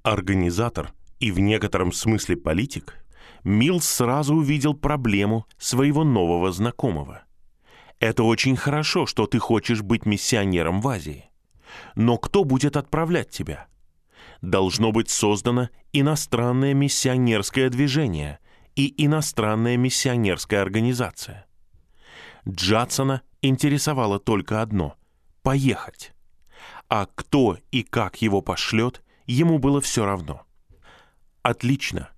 Организатор 0.01 0.91
и 1.19 1.31
в 1.31 1.39
некотором 1.39 1.93
смысле 1.93 2.35
политик, 2.35 3.05
Милс 3.43 3.88
сразу 3.88 4.35
увидел 4.35 4.73
проблему 4.73 5.45
своего 5.57 6.03
нового 6.03 6.51
знакомого– 6.51 7.23
это 8.03 8.24
очень 8.24 8.57
хорошо, 8.57 9.05
что 9.05 9.27
ты 9.27 9.39
хочешь 9.39 9.81
быть 9.81 10.05
миссионером 10.05 10.81
в 10.81 10.88
Азии. 10.89 11.29
Но 11.95 12.17
кто 12.17 12.43
будет 12.43 12.75
отправлять 12.75 13.29
тебя? 13.29 13.67
Должно 14.41 14.91
быть 14.91 15.10
создано 15.10 15.69
иностранное 15.93 16.74
миссионерское 16.74 17.69
движение 17.69 18.39
и 18.75 18.93
иностранная 19.05 19.77
миссионерская 19.77 20.62
организация. 20.62 21.45
Джадсона 22.45 23.22
интересовало 23.41 24.19
только 24.19 24.62
одно– 24.62 24.98
поехать. 25.41 26.13
А 26.89 27.07
кто 27.15 27.57
и 27.72 27.83
как 27.83 28.22
его 28.22 28.41
пошлет, 28.41 29.01
ему 29.27 29.60
было 29.60 29.79
все 29.79 30.05
равно. 30.05 30.45
Отлично. 31.41 32.10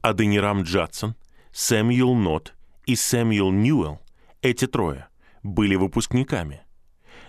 Аденирам 0.00 0.62
Джадсон, 0.62 1.16
Сэмюэл 1.52 2.14
Нот 2.14 2.54
и 2.86 2.96
Сэмюэл 2.96 3.50
Ньюэлл, 3.50 4.00
эти 4.40 4.66
трое, 4.66 5.08
были 5.44 5.76
выпускниками. 5.76 6.62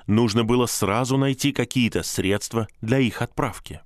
Нужно 0.07 0.43
было 0.43 0.65
сразу 0.65 1.17
найти 1.17 1.51
какие-то 1.51 2.01
средства 2.01 2.67
для 2.81 2.97
их 2.97 3.21
отправки. 3.21 3.81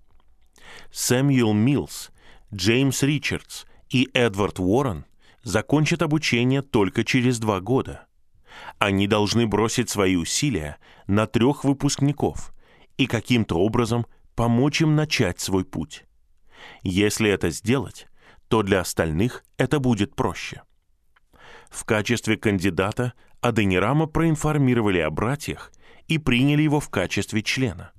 Сэмюэл 0.92 1.52
Милс, 1.54 2.12
Джеймс 2.54 3.04
Ричардс 3.04 3.66
и 3.90 4.10
Эдвард 4.14 4.60
Уоррен 4.60 5.06
закончат 5.44 6.02
обучение 6.02 6.62
только 6.62 7.04
через 7.04 7.40
два 7.40 7.60
года. 7.60 8.06
Они 8.78 9.08
должны 9.08 9.48
бросить 9.48 9.90
свои 9.90 10.16
усилия 10.16 10.78
на 11.08 11.26
трех 11.26 11.64
выпускников 11.64 12.54
и 12.98 13.08
каким-то 13.08 13.56
образом 13.56 14.06
помочь 14.36 14.82
им 14.82 14.96
начать 14.96 15.40
свой 15.40 15.66
путь. 15.66 16.06
Если 16.84 17.30
это 17.30 17.50
сделать, 17.50 18.08
то 18.48 18.64
для 18.64 18.82
остальных 18.82 19.44
это 19.58 19.80
будет 19.80 20.16
проще. 20.16 20.62
В 21.70 21.86
качестве 21.86 22.36
кандидата 22.36 23.14
Аденирама 23.42 24.06
проинформировали 24.06 25.00
о 25.00 25.10
братьях 25.10 25.72
и 26.08 26.18
приняли 26.18 26.64
его 26.64 26.80
в 26.80 26.90
качестве 26.90 27.42
члена. 27.42 27.92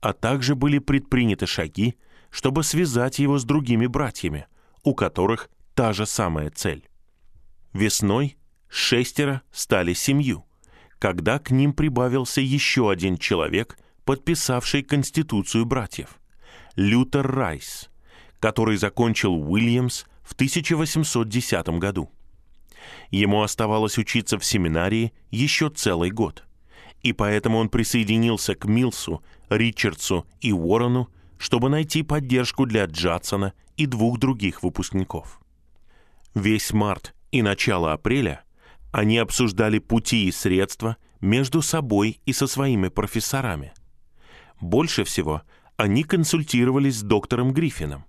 А 0.00 0.12
также 0.12 0.54
были 0.54 0.78
предприняты 0.78 1.46
шаги, 1.46 1.96
чтобы 2.30 2.62
связать 2.64 3.18
его 3.18 3.38
с 3.38 3.44
другими 3.44 3.86
братьями, 3.86 4.46
у 4.82 4.94
которых 4.94 5.50
та 5.74 5.92
же 5.92 6.06
самая 6.06 6.50
цель. 6.50 6.88
Весной 7.72 8.36
шестеро 8.68 9.42
стали 9.52 9.92
семью, 9.92 10.44
когда 10.98 11.38
к 11.38 11.50
ним 11.50 11.72
прибавился 11.72 12.40
еще 12.40 12.90
один 12.90 13.18
человек, 13.18 13.78
подписавший 14.04 14.82
Конституцию 14.82 15.64
братьев– 15.64 16.18
Лютер 16.76 17.26
Райс, 17.26 17.88
который 18.38 18.76
закончил 18.76 19.34
Уильямс 19.34 20.04
в 20.22 20.34
1810 20.34 21.68
году. 21.78 22.10
Ему 23.10 23.42
оставалось 23.42 23.98
учиться 23.98 24.38
в 24.38 24.44
семинарии 24.44 25.12
еще 25.30 25.70
целый 25.70 26.10
год, 26.10 26.44
и 27.02 27.12
поэтому 27.12 27.58
он 27.58 27.68
присоединился 27.68 28.54
к 28.54 28.64
Милсу, 28.66 29.22
Ричардсу 29.48 30.26
и 30.40 30.52
Уоррену, 30.52 31.08
чтобы 31.38 31.68
найти 31.68 32.02
поддержку 32.02 32.66
для 32.66 32.84
Джадсона 32.86 33.52
и 33.76 33.86
двух 33.86 34.18
других 34.18 34.62
выпускников. 34.62 35.40
Весь 36.34 36.72
март 36.72 37.14
и 37.30 37.42
начало 37.42 37.92
апреля 37.92 38.42
они 38.92 39.18
обсуждали 39.18 39.78
пути 39.78 40.26
и 40.26 40.32
средства 40.32 40.96
между 41.20 41.60
собой 41.62 42.20
и 42.24 42.32
со 42.32 42.46
своими 42.46 42.88
профессорами. 42.88 43.74
Больше 44.60 45.04
всего 45.04 45.42
они 45.76 46.02
консультировались 46.02 46.96
с 46.96 47.02
доктором 47.02 47.52
Гриффином, 47.52 48.06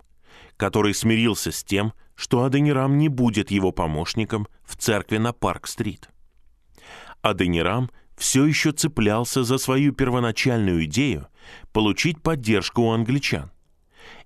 который 0.56 0.94
смирился 0.94 1.52
с 1.52 1.62
тем, 1.62 1.92
что 2.18 2.42
Аденирам 2.42 2.98
не 2.98 3.08
будет 3.08 3.52
его 3.52 3.70
помощником 3.70 4.48
в 4.64 4.76
церкви 4.76 5.18
на 5.18 5.32
Парк-стрит. 5.32 6.10
Аденирам 7.22 7.90
все 8.16 8.44
еще 8.44 8.72
цеплялся 8.72 9.44
за 9.44 9.56
свою 9.56 9.92
первоначальную 9.92 10.84
идею 10.86 11.28
получить 11.72 12.20
поддержку 12.20 12.82
у 12.82 12.90
англичан. 12.90 13.52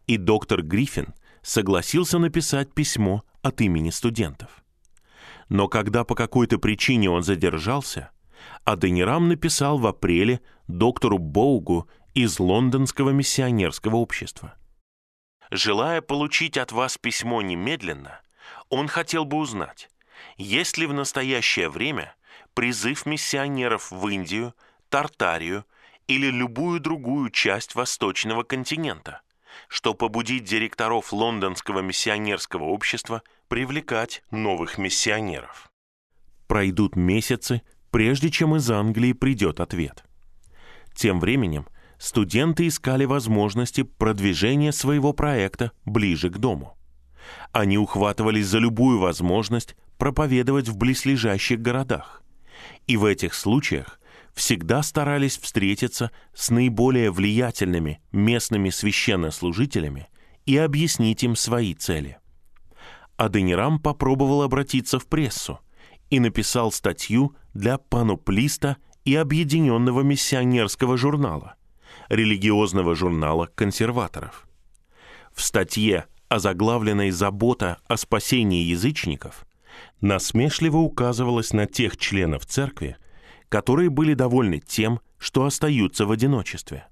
И 0.06 0.16
доктор 0.16 0.62
Гриффин 0.62 1.12
согласился 1.42 2.18
написать 2.18 2.72
письмо 2.72 3.24
от 3.42 3.60
имени 3.60 3.90
студентов. 3.90 4.64
Но 5.50 5.68
когда 5.68 6.04
по 6.04 6.14
какой-то 6.14 6.56
причине 6.56 7.10
он 7.10 7.22
задержался, 7.22 8.10
Аденирам 8.64 9.28
написал 9.28 9.76
в 9.76 9.86
апреле 9.86 10.40
доктору 10.66 11.18
Боугу 11.18 11.90
из 12.14 12.40
Лондонского 12.40 13.10
миссионерского 13.10 13.96
общества. 13.96 14.54
Желая 15.54 16.00
получить 16.00 16.56
от 16.56 16.72
вас 16.72 16.96
письмо 16.96 17.42
немедленно, 17.42 18.22
он 18.70 18.88
хотел 18.88 19.26
бы 19.26 19.36
узнать, 19.36 19.90
есть 20.38 20.78
ли 20.78 20.86
в 20.86 20.94
настоящее 20.94 21.68
время 21.68 22.16
призыв 22.54 23.04
миссионеров 23.04 23.90
в 23.90 24.08
Индию, 24.08 24.54
Тартарию 24.88 25.66
или 26.06 26.28
любую 26.30 26.80
другую 26.80 27.28
часть 27.28 27.74
восточного 27.74 28.44
континента, 28.44 29.20
что 29.68 29.92
побудит 29.92 30.44
директоров 30.44 31.12
Лондонского 31.12 31.80
миссионерского 31.80 32.64
общества 32.64 33.22
привлекать 33.48 34.22
новых 34.30 34.78
миссионеров. 34.78 35.70
Пройдут 36.46 36.96
месяцы, 36.96 37.60
прежде 37.90 38.30
чем 38.30 38.56
из 38.56 38.70
Англии 38.70 39.12
придет 39.12 39.60
ответ. 39.60 40.02
Тем 40.94 41.20
временем 41.20 41.66
студенты 42.02 42.66
искали 42.66 43.04
возможности 43.04 43.84
продвижения 43.84 44.72
своего 44.72 45.12
проекта 45.12 45.70
ближе 45.84 46.30
к 46.30 46.38
дому. 46.38 46.76
Они 47.52 47.78
ухватывались 47.78 48.46
за 48.46 48.58
любую 48.58 48.98
возможность 48.98 49.76
проповедовать 49.98 50.66
в 50.66 50.76
близлежащих 50.76 51.60
городах. 51.60 52.24
И 52.88 52.96
в 52.96 53.04
этих 53.04 53.34
случаях 53.34 54.00
всегда 54.34 54.82
старались 54.82 55.38
встретиться 55.38 56.10
с 56.34 56.50
наиболее 56.50 57.12
влиятельными 57.12 58.00
местными 58.10 58.70
священнослужителями 58.70 60.08
и 60.44 60.56
объяснить 60.56 61.22
им 61.22 61.36
свои 61.36 61.72
цели. 61.72 62.18
Аденирам 63.16 63.78
попробовал 63.78 64.42
обратиться 64.42 64.98
в 64.98 65.06
прессу 65.06 65.60
и 66.10 66.18
написал 66.18 66.72
статью 66.72 67.36
для 67.54 67.78
пануплиста 67.78 68.78
и 69.04 69.14
объединенного 69.14 70.00
миссионерского 70.00 70.96
журнала, 70.96 71.54
религиозного 72.08 72.94
журнала 72.94 73.48
консерваторов. 73.54 74.46
В 75.32 75.42
статье, 75.42 76.06
озаглавленной 76.28 77.10
«Забота 77.10 77.78
о 77.86 77.96
спасении 77.96 78.64
язычников», 78.64 79.46
насмешливо 80.00 80.78
указывалось 80.78 81.52
на 81.52 81.66
тех 81.66 81.96
членов 81.96 82.46
церкви, 82.46 82.96
которые 83.48 83.90
были 83.90 84.14
довольны 84.14 84.60
тем, 84.60 85.00
что 85.18 85.44
остаются 85.44 86.06
в 86.06 86.10
одиночестве. 86.10 86.86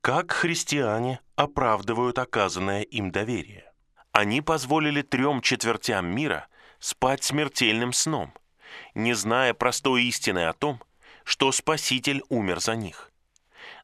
Как 0.00 0.32
христиане 0.32 1.20
оправдывают 1.34 2.18
оказанное 2.18 2.82
им 2.82 3.10
доверие? 3.10 3.64
Они 4.12 4.40
позволили 4.40 5.02
трем 5.02 5.40
четвертям 5.40 6.06
мира 6.06 6.46
спать 6.78 7.24
смертельным 7.24 7.92
сном, 7.92 8.32
не 8.94 9.14
зная 9.14 9.52
простой 9.52 10.04
истины 10.04 10.46
о 10.46 10.52
том, 10.52 10.80
что 11.24 11.50
Спаситель 11.52 12.22
умер 12.28 12.60
за 12.60 12.76
них. 12.76 13.10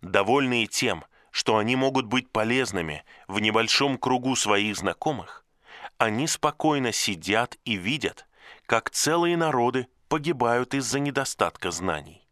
Довольные 0.03 0.67
тем, 0.67 1.05
что 1.31 1.57
они 1.57 1.77
могут 1.77 2.07
быть 2.07 2.29
полезными 2.31 3.05
в 3.29 3.39
небольшом 3.41 3.97
кругу 3.97 4.37
своих 4.37 4.77
знакомых, 4.77 5.45
они 5.97 6.27
спокойно 6.27 6.93
сидят 6.93 7.57
и 7.65 7.77
видят, 7.77 8.27
как 8.67 8.91
целые 8.91 9.37
народы 9.37 9.87
погибают 10.09 10.75
из-за 10.75 10.99
недостатка 10.99 11.71
знаний. 11.71 12.29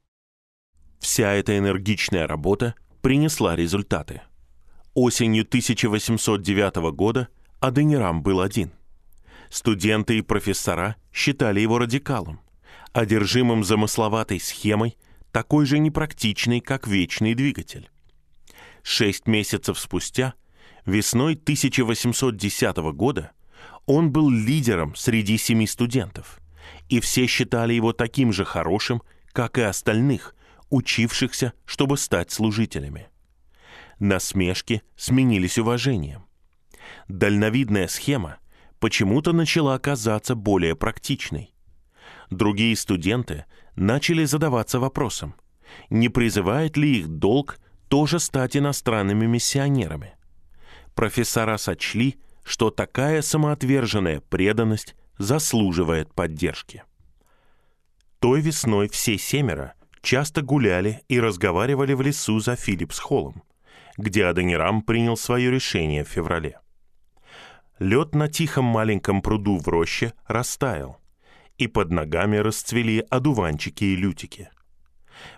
Вся 0.99 1.33
эта 1.33 1.57
энергичная 1.57 2.27
работа 2.27 2.75
принесла 3.01 3.57
результаты. 3.57 4.23
Осенью 4.93 5.45
1809 5.45 6.93
года 6.93 7.29
Аденирам 7.61 8.23
был 8.23 8.41
один. 8.41 8.73
Студенты 9.49 10.19
и 10.19 10.23
профессора 10.23 10.97
считали 11.13 11.61
его 11.61 11.79
радикалом, 11.79 12.41
одержимым 12.93 13.65
замысловатой 13.65 14.41
схемой, 14.41 14.99
такой 15.33 15.67
же 15.67 15.79
непрактичной, 15.79 16.61
как 16.61 16.87
вечный 16.87 17.35
двигатель. 17.35 17.91
Шесть 18.83 19.27
месяцев 19.27 19.79
спустя, 19.79 20.35
весной 20.85 21.35
1810 21.35 22.77
года, 22.95 23.33
он 23.87 24.11
был 24.11 24.31
лидером 24.31 24.95
среди 24.95 25.37
семи 25.37 25.67
студентов, 25.67 26.41
и 26.89 27.01
все 27.01 27.27
считали 27.27 27.73
его 27.75 27.93
таким 27.93 28.33
же 28.33 28.45
хорошим, 28.45 29.03
как 29.33 29.59
и 29.59 29.63
остальных, 29.63 30.35
учившихся, 30.71 31.53
чтобы 31.65 31.97
стать 31.99 32.31
служителями. 32.31 33.09
Насмешки 33.99 34.83
сменились 34.97 35.59
уважением. 35.59 36.25
Дальновидная 37.09 37.87
схема 37.87 38.39
почему-то 38.79 39.33
начала 39.33 39.79
казаться 39.79 40.35
более 40.35 40.75
практичной. 40.75 41.53
Другие 42.31 42.77
студенты 42.77 43.45
начали 43.81 44.25
задаваться 44.25 44.79
вопросом, 44.79 45.35
не 45.89 46.09
призывает 46.09 46.77
ли 46.77 46.99
их 46.99 47.09
долг 47.09 47.59
тоже 47.89 48.21
стать 48.21 48.57
иностранными 48.57 49.27
миссионерами. 49.27 50.15
Профессора 50.95 51.57
сочли, 51.57 52.21
что 52.45 52.71
такая 52.71 53.23
самоотверженная 53.23 54.21
преданность 54.21 54.95
заслуживает 55.19 56.13
поддержки. 56.13 56.85
Той 58.19 58.43
весной 58.43 58.89
все 58.91 59.17
семеро 59.17 59.73
часто 60.03 60.43
гуляли 60.43 61.03
и 61.09 61.19
разговаривали 61.19 61.95
в 61.95 62.03
лесу 62.03 62.39
за 62.39 62.55
Филлипс-холлом, 62.55 63.43
где 63.97 64.27
Аденирам 64.27 64.83
принял 64.83 65.17
свое 65.17 65.51
решение 65.51 66.05
в 66.05 66.09
феврале. 66.09 66.61
Лед 67.79 68.15
на 68.15 68.29
тихом 68.29 68.67
маленьком 68.67 69.23
пруду 69.23 69.57
в 69.57 69.67
роще 69.69 70.13
растаял, 70.27 71.00
и 71.61 71.67
под 71.67 71.91
ногами 71.91 72.39
расцвели 72.39 73.05
одуванчики 73.11 73.85
и 73.85 73.95
лютики. 73.95 74.49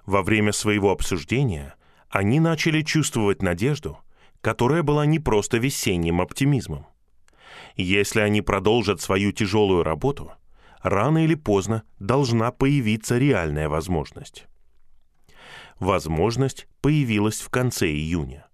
Во 0.07 0.23
время 0.23 0.53
своего 0.53 0.93
обсуждения 0.93 1.75
они 2.09 2.39
начали 2.39 2.83
чувствовать 2.83 3.43
надежду, 3.43 3.99
которая 4.41 4.85
была 4.85 5.05
не 5.05 5.19
просто 5.19 5.59
весенним 5.59 6.21
оптимизмом. 6.21 6.87
Если 7.75 8.21
они 8.21 8.41
продолжат 8.41 9.01
свою 9.01 9.33
тяжелую 9.33 9.83
работу, 9.83 10.31
рано 10.81 11.25
или 11.25 11.35
поздно 11.35 11.83
должна 11.99 12.53
появиться 12.53 13.19
реальная 13.19 13.69
возможность. 13.69 14.47
Возможность 15.81 16.69
появилась 16.83 17.41
в 17.41 17.51
конце 17.51 17.89
июня. 17.89 18.47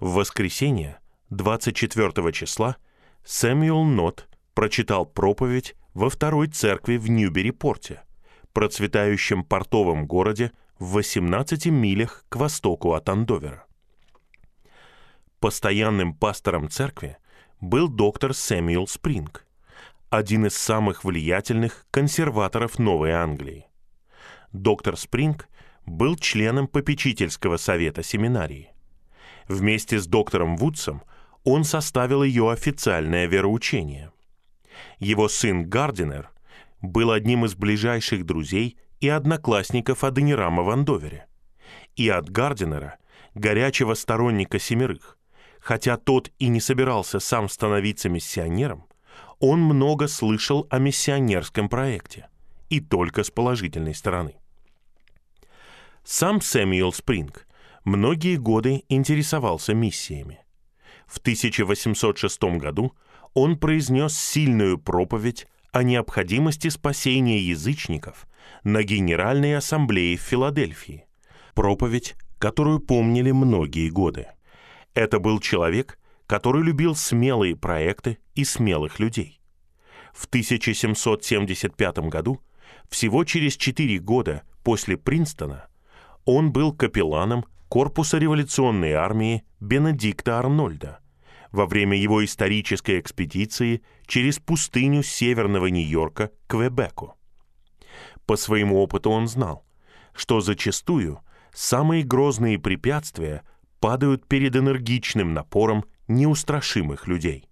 В 0.00 0.14
воскресенье, 0.14 0.98
24 1.28 2.32
числа, 2.32 2.78
Сэмюэл 3.22 3.84
Нот 3.84 4.28
прочитал 4.54 5.06
проповедь 5.06 5.76
во 5.94 6.10
второй 6.10 6.48
церкви 6.48 6.96
в 6.96 7.10
Ньюбери-порте, 7.10 8.02
процветающем 8.52 9.44
портовом 9.44 10.06
городе 10.06 10.52
в 10.78 10.92
18 10.92 11.66
милях 11.66 12.24
к 12.28 12.36
востоку 12.36 12.94
от 12.94 13.08
Андовера. 13.08 13.66
Постоянным 15.40 16.14
пастором 16.14 16.68
церкви 16.68 17.16
был 17.60 17.88
доктор 17.88 18.34
Сэмюэл 18.34 18.86
Спринг, 18.86 19.46
один 20.10 20.46
из 20.46 20.56
самых 20.56 21.04
влиятельных 21.04 21.86
консерваторов 21.90 22.78
Новой 22.78 23.12
Англии. 23.12 23.66
Доктор 24.52 24.96
Спринг 24.96 25.48
был 25.86 26.16
членом 26.16 26.66
попечительского 26.66 27.56
совета 27.56 28.02
семинарии. 28.02 28.72
Вместе 29.48 29.98
с 29.98 30.06
доктором 30.06 30.56
Вудсом 30.56 31.02
он 31.44 31.64
составил 31.64 32.22
ее 32.22 32.50
официальное 32.50 33.26
вероучение. 33.26 34.12
Его 34.98 35.28
сын 35.28 35.68
Гардинер 35.68 36.30
был 36.80 37.10
одним 37.10 37.44
из 37.44 37.54
ближайших 37.54 38.24
друзей 38.24 38.78
и 39.00 39.08
одноклассников 39.08 40.04
Аденирама 40.04 40.62
в 40.62 40.70
Андовере. 40.70 41.26
И 41.96 42.08
от 42.08 42.30
Гардинера, 42.30 42.98
горячего 43.34 43.94
сторонника 43.94 44.58
семерых, 44.58 45.18
хотя 45.60 45.96
тот 45.96 46.30
и 46.38 46.48
не 46.48 46.60
собирался 46.60 47.20
сам 47.20 47.48
становиться 47.48 48.08
миссионером, 48.08 48.86
он 49.38 49.60
много 49.60 50.06
слышал 50.06 50.66
о 50.70 50.78
миссионерском 50.78 51.68
проекте, 51.68 52.28
и 52.68 52.80
только 52.80 53.24
с 53.24 53.30
положительной 53.30 53.94
стороны. 53.94 54.36
Сам 56.04 56.40
Сэмюэл 56.40 56.92
Спринг 56.92 57.46
многие 57.84 58.36
годы 58.36 58.84
интересовался 58.88 59.74
миссиями. 59.74 60.40
В 61.06 61.18
1806 61.18 62.42
году 62.58 62.94
он 63.34 63.58
произнес 63.58 64.18
сильную 64.18 64.78
проповедь 64.78 65.46
о 65.72 65.82
необходимости 65.82 66.68
спасения 66.68 67.40
язычников 67.40 68.26
на 68.64 68.82
Генеральной 68.82 69.56
Ассамблее 69.56 70.16
в 70.16 70.22
Филадельфии. 70.22 71.06
Проповедь, 71.54 72.16
которую 72.38 72.80
помнили 72.80 73.30
многие 73.30 73.88
годы. 73.88 74.28
Это 74.94 75.20
был 75.20 75.38
человек, 75.40 75.98
который 76.26 76.62
любил 76.62 76.94
смелые 76.96 77.56
проекты 77.56 78.18
и 78.34 78.44
смелых 78.44 78.98
людей. 78.98 79.40
В 80.12 80.26
1775 80.26 81.98
году, 82.08 82.40
всего 82.88 83.24
через 83.24 83.56
четыре 83.56 83.98
года 83.98 84.42
после 84.64 84.96
Принстона, 84.96 85.68
он 86.24 86.52
был 86.52 86.72
капелланом 86.72 87.44
корпуса 87.68 88.18
революционной 88.18 88.92
армии 88.92 89.44
Бенедикта 89.60 90.38
Арнольда 90.38 91.00
во 91.52 91.66
время 91.66 91.96
его 91.96 92.24
исторической 92.24 93.00
экспедиции 93.00 93.82
через 94.06 94.38
пустыню 94.38 95.02
северного 95.02 95.66
Нью-Йорка 95.66 96.28
к 96.28 96.32
Квебеку. 96.48 97.16
По 98.26 98.36
своему 98.36 98.80
опыту 98.80 99.10
он 99.10 99.26
знал, 99.26 99.64
что 100.14 100.40
зачастую 100.40 101.20
самые 101.52 102.04
грозные 102.04 102.58
препятствия 102.58 103.42
падают 103.80 104.26
перед 104.28 104.54
энергичным 104.54 105.34
напором 105.34 105.84
неустрашимых 106.06 107.08
людей. 107.08 107.48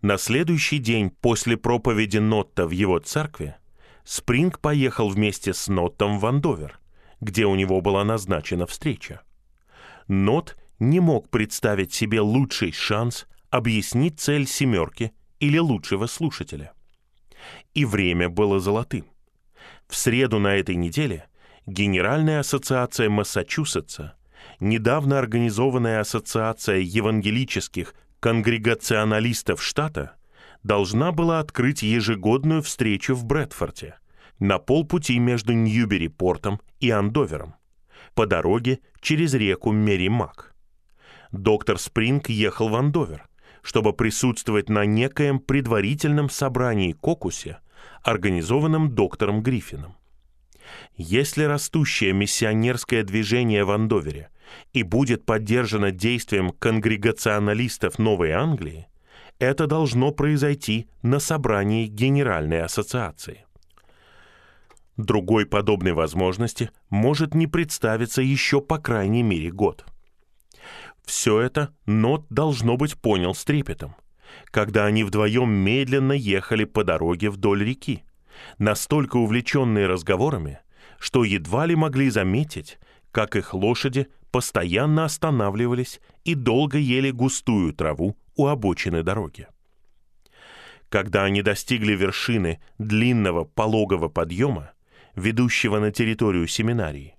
На 0.00 0.18
следующий 0.18 0.78
день 0.78 1.10
после 1.10 1.56
проповеди 1.56 2.18
Нотта 2.18 2.66
в 2.66 2.70
его 2.70 2.98
церкви 2.98 3.56
Спринг 4.04 4.60
поехал 4.60 5.08
вместе 5.08 5.54
с 5.54 5.66
Ноттом 5.68 6.18
в 6.18 6.26
Андовер, 6.26 6.78
где 7.20 7.46
у 7.46 7.54
него 7.54 7.80
была 7.80 8.04
назначена 8.04 8.66
встреча. 8.66 9.22
Нот 10.06 10.58
не 10.78 11.00
мог 11.00 11.30
представить 11.30 11.92
себе 11.92 12.20
лучший 12.20 12.72
шанс 12.72 13.26
объяснить 13.50 14.20
цель 14.20 14.46
«семерки» 14.46 15.12
или 15.40 15.58
лучшего 15.58 16.06
слушателя. 16.06 16.72
И 17.74 17.84
время 17.84 18.28
было 18.28 18.60
золотым. 18.60 19.06
В 19.86 19.96
среду 19.96 20.38
на 20.38 20.56
этой 20.56 20.76
неделе 20.76 21.26
Генеральная 21.66 22.40
ассоциация 22.40 23.08
Массачусетса, 23.08 24.14
недавно 24.60 25.18
организованная 25.18 26.00
ассоциация 26.00 26.78
евангелических 26.78 27.94
конгрегационалистов 28.20 29.62
штата, 29.62 30.16
должна 30.62 31.12
была 31.12 31.40
открыть 31.40 31.82
ежегодную 31.82 32.62
встречу 32.62 33.14
в 33.14 33.24
Брэдфорте– 33.24 33.96
на 34.38 34.58
полпути 34.58 35.18
между 35.18 35.52
Ньюбери-портом 35.52 36.60
и 36.80 36.90
Андовером, 36.90 37.54
по 38.14 38.26
дороге 38.26 38.80
через 39.00 39.34
реку 39.34 39.72
Меримак. 39.72 40.53
Доктор 41.34 41.80
Спринг 41.80 42.28
ехал 42.28 42.68
в 42.68 42.76
Андовер, 42.76 43.26
чтобы 43.62 43.92
присутствовать 43.92 44.68
на 44.68 44.84
некоем 44.84 45.40
предварительном 45.40 46.30
собрании 46.30 46.92
кокусе, 46.92 47.58
организованном 48.04 48.94
доктором 48.94 49.42
Гриффином. 49.42 49.96
Если 50.96 51.42
растущее 51.42 52.12
миссионерское 52.12 53.02
движение 53.02 53.64
в 53.64 53.72
Андовере 53.72 54.30
и 54.72 54.84
будет 54.84 55.26
поддержано 55.26 55.90
действием 55.90 56.50
конгрегационалистов 56.50 57.98
Новой 57.98 58.30
Англии, 58.30 58.86
это 59.40 59.66
должно 59.66 60.12
произойти 60.12 60.86
на 61.02 61.18
собрании 61.18 61.88
Генеральной 61.88 62.62
ассоциации. 62.62 63.44
Другой 64.96 65.46
подобной 65.46 65.94
возможности 65.94 66.70
может 66.90 67.34
не 67.34 67.48
представиться 67.48 68.22
еще 68.22 68.60
по 68.60 68.78
крайней 68.78 69.24
мере 69.24 69.50
год. 69.50 69.84
Все 71.04 71.40
это 71.40 71.74
Нот, 71.86 72.26
должно 72.30 72.76
быть, 72.76 72.96
понял 72.96 73.34
с 73.34 73.44
трепетом, 73.44 73.94
когда 74.46 74.86
они 74.86 75.04
вдвоем 75.04 75.50
медленно 75.50 76.12
ехали 76.12 76.64
по 76.64 76.84
дороге 76.84 77.30
вдоль 77.30 77.64
реки, 77.64 78.04
настолько 78.58 79.16
увлеченные 79.16 79.86
разговорами, 79.86 80.60
что 80.98 81.24
едва 81.24 81.66
ли 81.66 81.76
могли 81.76 82.10
заметить, 82.10 82.78
как 83.12 83.36
их 83.36 83.54
лошади 83.54 84.08
постоянно 84.30 85.04
останавливались 85.04 86.00
и 86.24 86.34
долго 86.34 86.78
ели 86.78 87.10
густую 87.10 87.72
траву 87.72 88.16
у 88.36 88.46
обочины 88.46 89.02
дороги. 89.02 89.46
Когда 90.88 91.24
они 91.24 91.42
достигли 91.42 91.92
вершины 91.92 92.60
длинного 92.78 93.44
пологого 93.44 94.08
подъема, 94.08 94.72
ведущего 95.14 95.78
на 95.78 95.92
территорию 95.92 96.46
семинарии. 96.46 97.13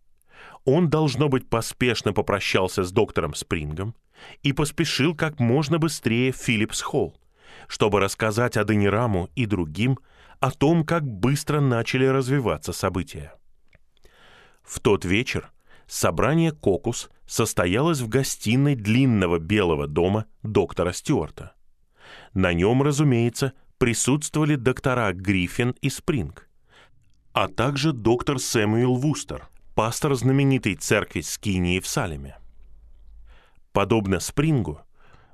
Он, 0.66 0.90
должно 0.90 1.30
быть, 1.30 1.48
поспешно 1.48 2.12
попрощался 2.12 2.84
с 2.84 2.92
доктором 2.92 3.34
Спрингом 3.36 3.96
и 4.42 4.52
поспешил 4.52 5.16
как 5.16 5.40
можно 5.40 5.78
быстрее 5.78 6.32
в 6.32 6.38
Филлипс-Холл, 6.38 7.16
чтобы 7.68 8.00
рассказать 8.00 8.58
Аденираму 8.58 9.30
и 9.36 9.46
другим 9.46 10.00
о 10.40 10.52
том, 10.52 10.84
как 10.84 11.04
быстро 11.04 11.60
начали 11.62 12.06
развиваться 12.06 12.74
события. 12.74 13.34
В 14.64 14.80
тот 14.80 15.06
вечер 15.06 15.52
собрание 15.88 16.52
«Кокус» 16.52 17.10
состоялось 17.28 18.00
в 18.00 18.10
гостиной 18.10 18.76
длинного 18.76 19.38
белого 19.38 19.88
дома 19.88 20.26
доктора 20.42 20.92
Стюарта. 20.92 21.54
На 22.34 22.54
нем, 22.54 22.82
разумеется, 22.82 23.54
присутствовали 23.78 24.56
доктора 24.56 25.14
Гриффин 25.14 25.76
и 25.82 25.90
Спринг 25.90 26.50
а 27.36 27.50
также 27.50 27.92
доктор 27.92 28.40
Сэмюэл 28.40 28.96
Вустер, 28.96 29.50
пастор 29.76 30.16
знаменитой 30.16 30.76
церкви 30.76 31.22
Скинии 31.22 31.80
в 31.80 31.88
Салеме. 31.88 32.38
Подобно 33.74 34.20
Спрингу, 34.20 34.80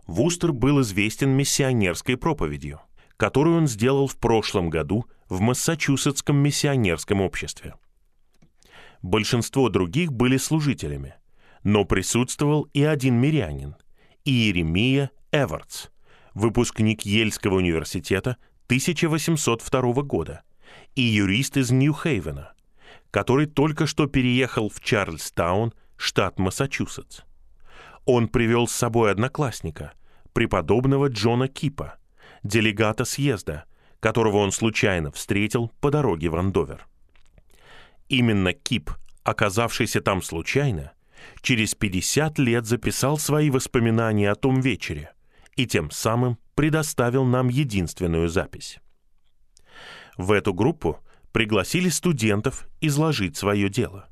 Вустер 0.07 0.51
был 0.51 0.81
известен 0.81 1.29
миссионерской 1.29 2.17
проповедью, 2.17 2.81
которую 3.17 3.57
он 3.57 3.67
сделал 3.67 4.07
в 4.07 4.17
прошлом 4.17 4.69
году 4.69 5.05
в 5.29 5.39
Массачусетском 5.41 6.35
миссионерском 6.35 7.21
обществе. 7.21 7.75
Большинство 9.03 9.69
других 9.69 10.11
были 10.11 10.37
служителями, 10.37 11.15
но 11.63 11.85
присутствовал 11.85 12.63
и 12.73 12.83
один 12.83 13.15
мирянин, 13.15 13.75
Иеремия 14.25 15.11
Эвардс, 15.31 15.87
выпускник 16.33 17.03
Ельского 17.03 17.55
университета 17.55 18.37
1802 18.67 20.01
года– 20.01 20.41
и 20.95 21.01
юрист 21.01 21.57
из 21.57 21.71
Нью-Хейвена, 21.71 22.53
который 23.11 23.45
только 23.45 23.85
что 23.85 24.07
переехал 24.07 24.69
в 24.69 24.79
Чарльстаун, 24.79 25.73
штат 25.97 26.39
Массачусетс. 26.39 27.21
Он 28.05 28.27
привел 28.27 28.67
с 28.67 28.73
собой 28.73 29.11
одноклассника, 29.11 29.93
преподобного 30.33 31.07
Джона 31.07 31.47
Кипа, 31.47 31.97
делегата 32.41 33.05
съезда, 33.05 33.65
которого 33.99 34.37
он 34.37 34.51
случайно 34.51 35.11
встретил 35.11 35.71
по 35.79 35.91
дороге 35.91 36.29
в 36.29 36.35
Андовер. 36.35 36.87
Именно 38.09 38.53
Кип, 38.53 38.89
оказавшийся 39.23 40.01
там 40.01 40.21
случайно, 40.21 40.93
через 41.41 41.75
50 41.75 42.39
лет 42.39 42.65
записал 42.65 43.17
свои 43.19 43.49
воспоминания 43.49 44.31
о 44.31 44.35
том 44.35 44.59
вечере 44.59 45.11
и 45.55 45.67
тем 45.67 45.91
самым 45.91 46.39
предоставил 46.55 47.25
нам 47.25 47.49
единственную 47.49 48.29
запись. 48.29 48.79
В 50.17 50.31
эту 50.31 50.53
группу 50.53 50.99
пригласили 51.31 51.89
студентов 51.89 52.67
изложить 52.81 53.37
свое 53.37 53.69
дело. 53.69 54.07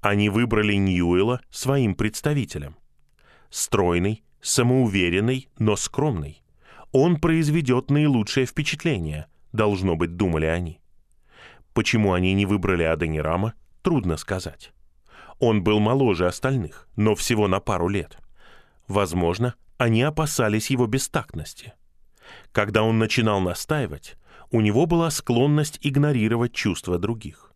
Они 0.00 0.28
выбрали 0.28 0.74
Ньюэлла 0.74 1.40
своим 1.50 1.94
представителем. 1.94 2.76
Стройный, 3.50 4.22
самоуверенный, 4.42 5.48
но 5.58 5.76
скромный. 5.76 6.42
Он 6.92 7.18
произведет 7.18 7.90
наилучшее 7.90 8.46
впечатление, 8.46 9.26
должно 9.52 9.96
быть, 9.96 10.16
думали 10.16 10.46
они. 10.46 10.80
Почему 11.72 12.12
они 12.12 12.34
не 12.34 12.46
выбрали 12.46 12.82
Аденирама, 12.82 13.54
трудно 13.82 14.16
сказать. 14.16 14.72
Он 15.38 15.64
был 15.64 15.80
моложе 15.80 16.26
остальных, 16.26 16.88
но 16.96 17.14
всего 17.14 17.48
на 17.48 17.58
пару 17.60 17.88
лет. 17.88 18.18
Возможно, 18.86 19.54
они 19.78 20.02
опасались 20.02 20.70
его 20.70 20.86
бестактности. 20.86 21.72
Когда 22.52 22.82
он 22.82 22.98
начинал 22.98 23.40
настаивать, 23.40 24.16
у 24.54 24.60
него 24.60 24.86
была 24.86 25.10
склонность 25.10 25.80
игнорировать 25.82 26.52
чувства 26.52 26.96
других. 26.96 27.52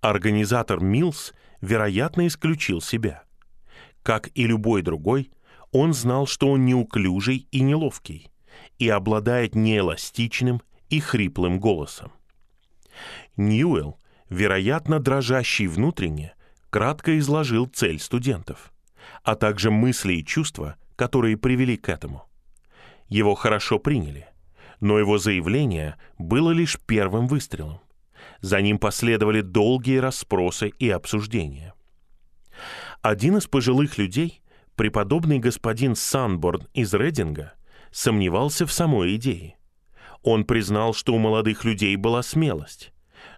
Организатор 0.00 0.78
Милс, 0.78 1.34
вероятно, 1.60 2.28
исключил 2.28 2.80
себя. 2.80 3.24
Как 4.04 4.30
и 4.36 4.46
любой 4.46 4.82
другой, 4.82 5.32
он 5.72 5.92
знал, 5.92 6.28
что 6.28 6.52
он 6.52 6.64
неуклюжий 6.64 7.48
и 7.50 7.62
неловкий, 7.62 8.30
и 8.78 8.88
обладает 8.88 9.56
неэластичным 9.56 10.62
и 10.88 11.00
хриплым 11.00 11.58
голосом. 11.58 12.12
Ньюэлл, 13.36 13.98
вероятно, 14.30 15.00
дрожащий 15.00 15.66
внутренне, 15.66 16.36
кратко 16.70 17.18
изложил 17.18 17.66
цель 17.66 17.98
студентов, 17.98 18.72
а 19.24 19.34
также 19.34 19.72
мысли 19.72 20.12
и 20.12 20.24
чувства, 20.24 20.76
которые 20.94 21.36
привели 21.36 21.76
к 21.76 21.88
этому. 21.88 22.22
Его 23.08 23.34
хорошо 23.34 23.80
приняли, 23.80 24.27
но 24.80 24.98
его 24.98 25.18
заявление 25.18 25.96
было 26.18 26.50
лишь 26.50 26.78
первым 26.86 27.26
выстрелом. 27.26 27.80
За 28.40 28.60
ним 28.60 28.78
последовали 28.78 29.40
долгие 29.40 29.98
расспросы 29.98 30.68
и 30.78 30.88
обсуждения. 30.90 31.74
Один 33.02 33.36
из 33.36 33.46
пожилых 33.46 33.98
людей, 33.98 34.42
преподобный 34.76 35.38
господин 35.38 35.94
Санборн 35.94 36.66
из 36.74 36.92
Рединга, 36.94 37.54
сомневался 37.90 38.66
в 38.66 38.72
самой 38.72 39.16
идее. 39.16 39.56
Он 40.22 40.44
признал, 40.44 40.94
что 40.94 41.14
у 41.14 41.18
молодых 41.18 41.64
людей 41.64 41.96
была 41.96 42.22
смелость, 42.22 42.92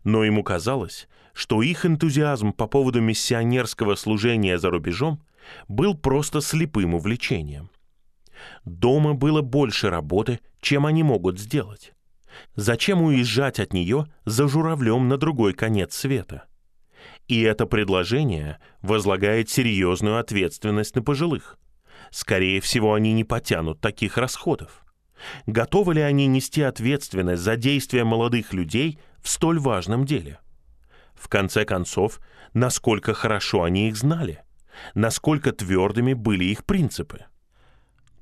но 0.04 0.24
ему 0.24 0.42
казалось, 0.42 1.08
что 1.34 1.62
их 1.62 1.86
энтузиазм 1.86 2.52
по 2.52 2.66
поводу 2.66 3.00
миссионерского 3.00 3.94
служения 3.94 4.58
за 4.58 4.70
рубежом 4.70 5.22
был 5.68 5.96
просто 5.96 6.40
слепым 6.40 6.94
увлечением. 6.94 7.70
Дома 8.64 9.14
было 9.14 9.42
больше 9.42 9.90
работы, 9.90 10.40
чем 10.60 10.86
они 10.86 11.02
могут 11.02 11.38
сделать. 11.38 11.92
Зачем 12.54 13.02
уезжать 13.02 13.58
от 13.58 13.72
нее 13.72 14.06
за 14.24 14.48
журавлем 14.48 15.08
на 15.08 15.16
другой 15.16 15.52
конец 15.52 15.94
света? 15.94 16.44
И 17.28 17.42
это 17.42 17.66
предложение 17.66 18.58
возлагает 18.82 19.48
серьезную 19.48 20.18
ответственность 20.18 20.94
на 20.94 21.02
пожилых. 21.02 21.58
Скорее 22.10 22.60
всего, 22.60 22.94
они 22.94 23.12
не 23.12 23.24
потянут 23.24 23.80
таких 23.80 24.16
расходов. 24.18 24.84
Готовы 25.46 25.94
ли 25.94 26.00
они 26.00 26.26
нести 26.26 26.62
ответственность 26.62 27.42
за 27.42 27.56
действия 27.56 28.04
молодых 28.04 28.52
людей 28.52 28.98
в 29.22 29.28
столь 29.28 29.58
важном 29.58 30.04
деле? 30.06 30.40
В 31.14 31.28
конце 31.28 31.64
концов, 31.64 32.20
насколько 32.54 33.14
хорошо 33.14 33.62
они 33.62 33.88
их 33.88 33.96
знали? 33.96 34.42
Насколько 34.94 35.52
твердыми 35.52 36.14
были 36.14 36.44
их 36.44 36.64
принципы? 36.64 37.26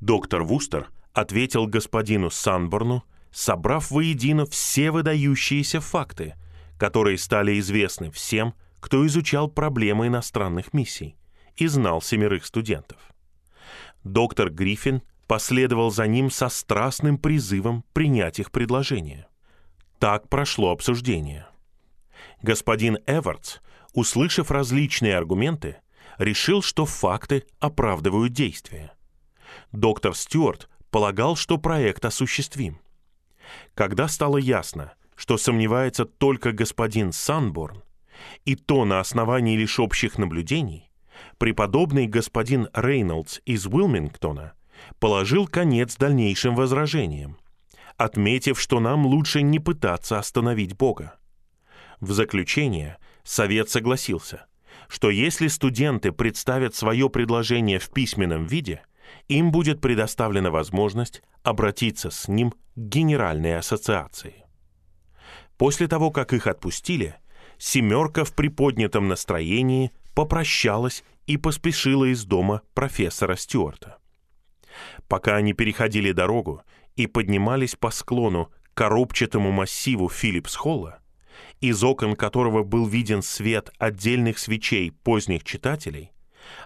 Доктор 0.00 0.44
Вустер 0.44 0.90
ответил 1.12 1.66
господину 1.66 2.30
Санборну, 2.30 3.04
собрав 3.32 3.90
воедино 3.90 4.46
все 4.46 4.90
выдающиеся 4.90 5.80
факты, 5.80 6.34
которые 6.78 7.18
стали 7.18 7.58
известны 7.58 8.10
всем, 8.10 8.54
кто 8.80 9.06
изучал 9.06 9.48
проблемы 9.48 10.06
иностранных 10.06 10.72
миссий 10.72 11.16
и 11.56 11.66
знал 11.66 12.00
семерых 12.00 12.46
студентов. 12.46 12.98
Доктор 14.04 14.50
Гриффин 14.50 15.02
последовал 15.26 15.90
за 15.90 16.06
ним 16.06 16.30
со 16.30 16.48
страстным 16.48 17.18
призывом 17.18 17.84
принять 17.92 18.38
их 18.38 18.52
предложение. 18.52 19.26
Так 19.98 20.28
прошло 20.28 20.70
обсуждение. 20.70 21.46
Господин 22.40 22.98
Эвардс, 23.06 23.58
услышав 23.92 24.52
различные 24.52 25.16
аргументы, 25.16 25.78
решил, 26.18 26.62
что 26.62 26.86
факты 26.86 27.44
оправдывают 27.58 28.32
действия. 28.32 28.92
Доктор 29.72 30.14
Стюарт 30.14 30.68
полагал, 30.90 31.36
что 31.36 31.58
проект 31.58 32.04
осуществим. 32.04 32.80
Когда 33.74 34.08
стало 34.08 34.38
ясно, 34.38 34.92
что 35.14 35.36
сомневается 35.36 36.04
только 36.04 36.52
господин 36.52 37.12
Санборн, 37.12 37.82
и 38.44 38.56
то 38.56 38.84
на 38.84 39.00
основании 39.00 39.56
лишь 39.56 39.78
общих 39.78 40.18
наблюдений, 40.18 40.90
преподобный 41.38 42.06
господин 42.06 42.68
Рейнольдс 42.72 43.40
из 43.44 43.66
Уилмингтона 43.66 44.54
положил 45.00 45.46
конец 45.46 45.96
дальнейшим 45.96 46.54
возражениям, 46.54 47.38
отметив, 47.96 48.60
что 48.60 48.80
нам 48.80 49.06
лучше 49.06 49.42
не 49.42 49.58
пытаться 49.58 50.18
остановить 50.18 50.76
Бога. 50.76 51.18
В 52.00 52.12
заключение 52.12 52.98
совет 53.24 53.70
согласился, 53.70 54.46
что 54.88 55.10
если 55.10 55.48
студенты 55.48 56.12
представят 56.12 56.74
свое 56.74 57.10
предложение 57.10 57.78
в 57.78 57.90
письменном 57.90 58.46
виде, 58.46 58.82
им 59.28 59.50
будет 59.50 59.80
предоставлена 59.80 60.50
возможность 60.50 61.22
обратиться 61.42 62.10
с 62.10 62.28
ним 62.28 62.52
к 62.52 62.56
Генеральной 62.76 63.58
ассоциации. 63.58 64.44
После 65.56 65.88
того, 65.88 66.10
как 66.10 66.32
их 66.32 66.46
отпустили, 66.46 67.16
семерка 67.58 68.24
в 68.24 68.34
приподнятом 68.34 69.08
настроении 69.08 69.90
попрощалась 70.14 71.04
и 71.26 71.36
поспешила 71.36 72.04
из 72.04 72.24
дома 72.24 72.62
профессора 72.74 73.36
Стюарта. 73.36 73.98
Пока 75.08 75.36
они 75.36 75.52
переходили 75.52 76.12
дорогу 76.12 76.62
и 76.96 77.06
поднимались 77.06 77.74
по 77.74 77.90
склону 77.90 78.46
к 78.46 78.74
коробчатому 78.74 79.50
массиву 79.50 80.08
Филлипс-Холла, 80.08 81.00
из 81.60 81.82
окон 81.82 82.14
которого 82.14 82.62
был 82.62 82.86
виден 82.86 83.22
свет 83.22 83.70
отдельных 83.78 84.38
свечей 84.38 84.92
поздних 84.92 85.44
читателей, 85.44 86.12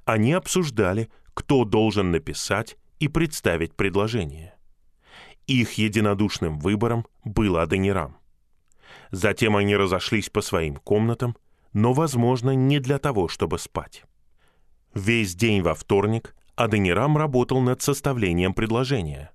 они 0.05 0.33
обсуждали, 0.33 1.11
кто 1.35 1.65
должен 1.65 2.11
написать 2.11 2.77
и 2.99 3.09
представить 3.09 3.75
предложение. 3.75 4.55
Их 5.47 5.73
единодушным 5.75 6.59
выбором 6.59 7.07
был 7.25 7.57
Аденирам. 7.57 8.17
Затем 9.11 9.57
они 9.57 9.77
разошлись 9.77 10.31
по 10.31 10.41
своим 10.41 10.77
комнатам, 10.77 11.37
но, 11.73 11.93
возможно, 11.93 12.51
не 12.51 12.79
для 12.79 12.99
того, 12.99 13.29
чтобы 13.29 13.59
спать. 13.59 14.05
Весь 14.95 15.35
день 15.35 15.63
во 15.63 15.75
вторник 15.75 16.35
Аденирам 16.55 17.17
работал 17.17 17.61
над 17.61 17.83
составлением 17.83 18.55
предложения, 18.55 19.33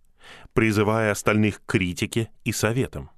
призывая 0.54 1.12
остальных 1.12 1.62
к 1.62 1.66
критике 1.66 2.30
и 2.44 2.52
советам. 2.52 3.10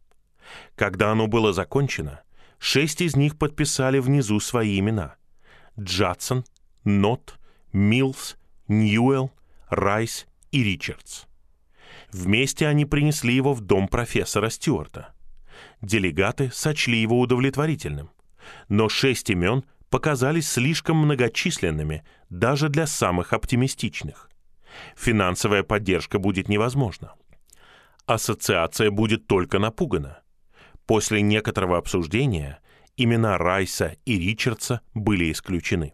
Когда 0.75 1.11
оно 1.11 1.27
было 1.27 1.53
закончено, 1.53 2.21
шесть 2.57 3.01
из 3.01 3.15
них 3.15 3.37
подписали 3.37 3.99
внизу 3.99 4.39
свои 4.39 4.79
имена. 4.79 5.15
Джадсон, 5.77 6.43
Нот, 6.83 7.37
Милс, 7.71 8.37
Ньюэлл, 8.69 9.31
Райс 9.69 10.27
и 10.51 10.63
Ричардс. 10.63 11.25
Вместе 12.11 12.67
они 12.67 12.85
принесли 12.85 13.33
его 13.33 13.53
в 13.53 13.61
дом 13.61 13.87
профессора 13.87 14.49
Стюарта. 14.49 15.13
Делегаты 15.81 16.49
сочли 16.53 16.99
его 16.99 17.19
удовлетворительным, 17.19 18.11
но 18.69 18.87
шесть 18.87 19.29
имен 19.29 19.65
показались 19.89 20.49
слишком 20.49 20.97
многочисленными 20.97 22.05
даже 22.29 22.69
для 22.69 22.87
самых 22.87 23.33
оптимистичных. 23.33 24.29
Финансовая 24.95 25.63
поддержка 25.63 26.19
будет 26.19 26.47
невозможна. 26.47 27.13
Ассоциация 28.05 28.91
будет 28.91 29.27
только 29.27 29.59
напугана. 29.59 30.21
После 30.85 31.21
некоторого 31.21 31.77
обсуждения 31.77 32.59
имена 32.97 33.37
Райса 33.37 33.97
и 34.05 34.19
Ричардса 34.19 34.81
были 34.93 35.31
исключены. 35.31 35.93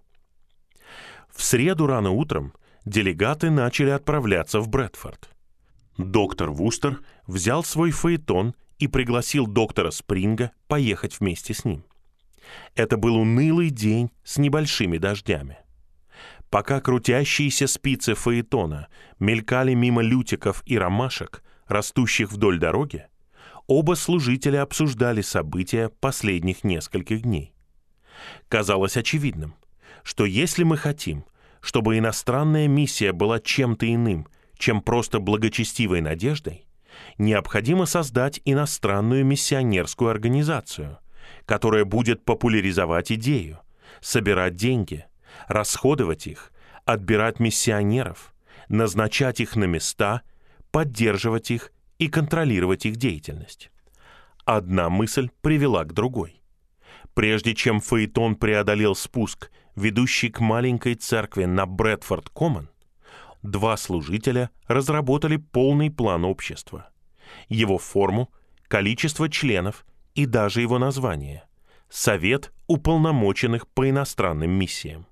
В 1.29 1.43
среду 1.43 1.87
рано 1.87 2.11
утром 2.11 2.53
делегаты 2.85 3.49
начали 3.49 3.89
отправляться 3.89 4.59
в 4.59 4.69
Брэдфорд. 4.69 5.29
Доктор 5.97 6.51
Вустер 6.51 7.01
взял 7.27 7.63
свой 7.63 7.91
фаэтон 7.91 8.55
и 8.79 8.87
пригласил 8.87 9.47
доктора 9.47 9.91
Спринга 9.91 10.51
поехать 10.67 11.19
вместе 11.19 11.53
с 11.53 11.65
ним. 11.65 11.85
Это 12.75 12.97
был 12.97 13.15
унылый 13.15 13.69
день 13.69 14.11
с 14.23 14.37
небольшими 14.37 14.97
дождями. 14.97 15.57
Пока 16.49 16.79
крутящиеся 16.79 17.67
спицы 17.67 18.13
фаэтона 18.13 18.87
мелькали 19.19 19.73
мимо 19.73 20.01
лютиков 20.01 20.61
и 20.65 20.77
ромашек, 20.77 21.43
растущих 21.67 22.31
вдоль 22.31 22.59
дороги, 22.59 23.07
оба 23.67 23.95
служителя 23.95 24.61
обсуждали 24.61 25.21
события 25.21 25.89
последних 25.89 26.63
нескольких 26.63 27.21
дней. 27.23 27.53
Казалось 28.47 28.95
очевидным, 28.95 29.55
что 30.03 30.25
если 30.25 30.63
мы 30.63 30.77
хотим, 30.77 31.25
чтобы 31.65 31.97
иностранная 31.97 32.67
миссия 32.67 33.11
была 33.11 33.39
чем-то 33.39 33.91
иным, 33.91 34.27
чем 34.55 34.81
просто 34.81 35.19
благочестивой 35.19 35.99
надеждой, 35.99 36.67
необходимо 37.17 37.87
создать 37.87 38.39
иностранную 38.45 39.25
миссионерскую 39.25 40.11
организацию, 40.11 40.99
которая 41.47 41.83
будет 41.83 42.23
популяризовать 42.23 43.11
идею, 43.13 43.61
собирать 43.99 44.55
деньги, 44.55 45.05
расходовать 45.47 46.27
их, 46.27 46.51
отбирать 46.85 47.39
миссионеров, 47.39 48.35
назначать 48.69 49.39
их 49.39 49.55
на 49.55 49.63
места, 49.63 50.21
поддерживать 50.69 51.49
их 51.49 51.71
и 51.97 52.09
контролировать 52.09 52.85
их 52.85 52.97
деятельность. 52.97 53.71
Одна 54.45 54.89
мысль 54.89 55.31
привела 55.41 55.83
к 55.83 55.93
другой. 55.93 56.43
Прежде 57.15 57.55
чем 57.55 57.81
Фейтон 57.81 58.35
преодолел 58.35 58.93
спуск, 58.93 59.49
ведущий 59.75 60.29
к 60.29 60.39
маленькой 60.39 60.95
церкви 60.95 61.45
на 61.45 61.65
Брэдфорд-Коммон, 61.65 62.69
два 63.43 63.77
служителя 63.77 64.49
разработали 64.67 65.37
полный 65.37 65.91
план 65.91 66.25
общества. 66.25 66.89
Его 67.49 67.77
форму, 67.77 68.31
количество 68.67 69.29
членов 69.29 69.85
и 70.13 70.25
даже 70.25 70.61
его 70.61 70.79
название– 70.79 71.43
Совет 71.89 72.51
уполномоченных 72.67 73.67
по 73.67 73.89
иностранным 73.89 74.51
миссиям. 74.51 75.05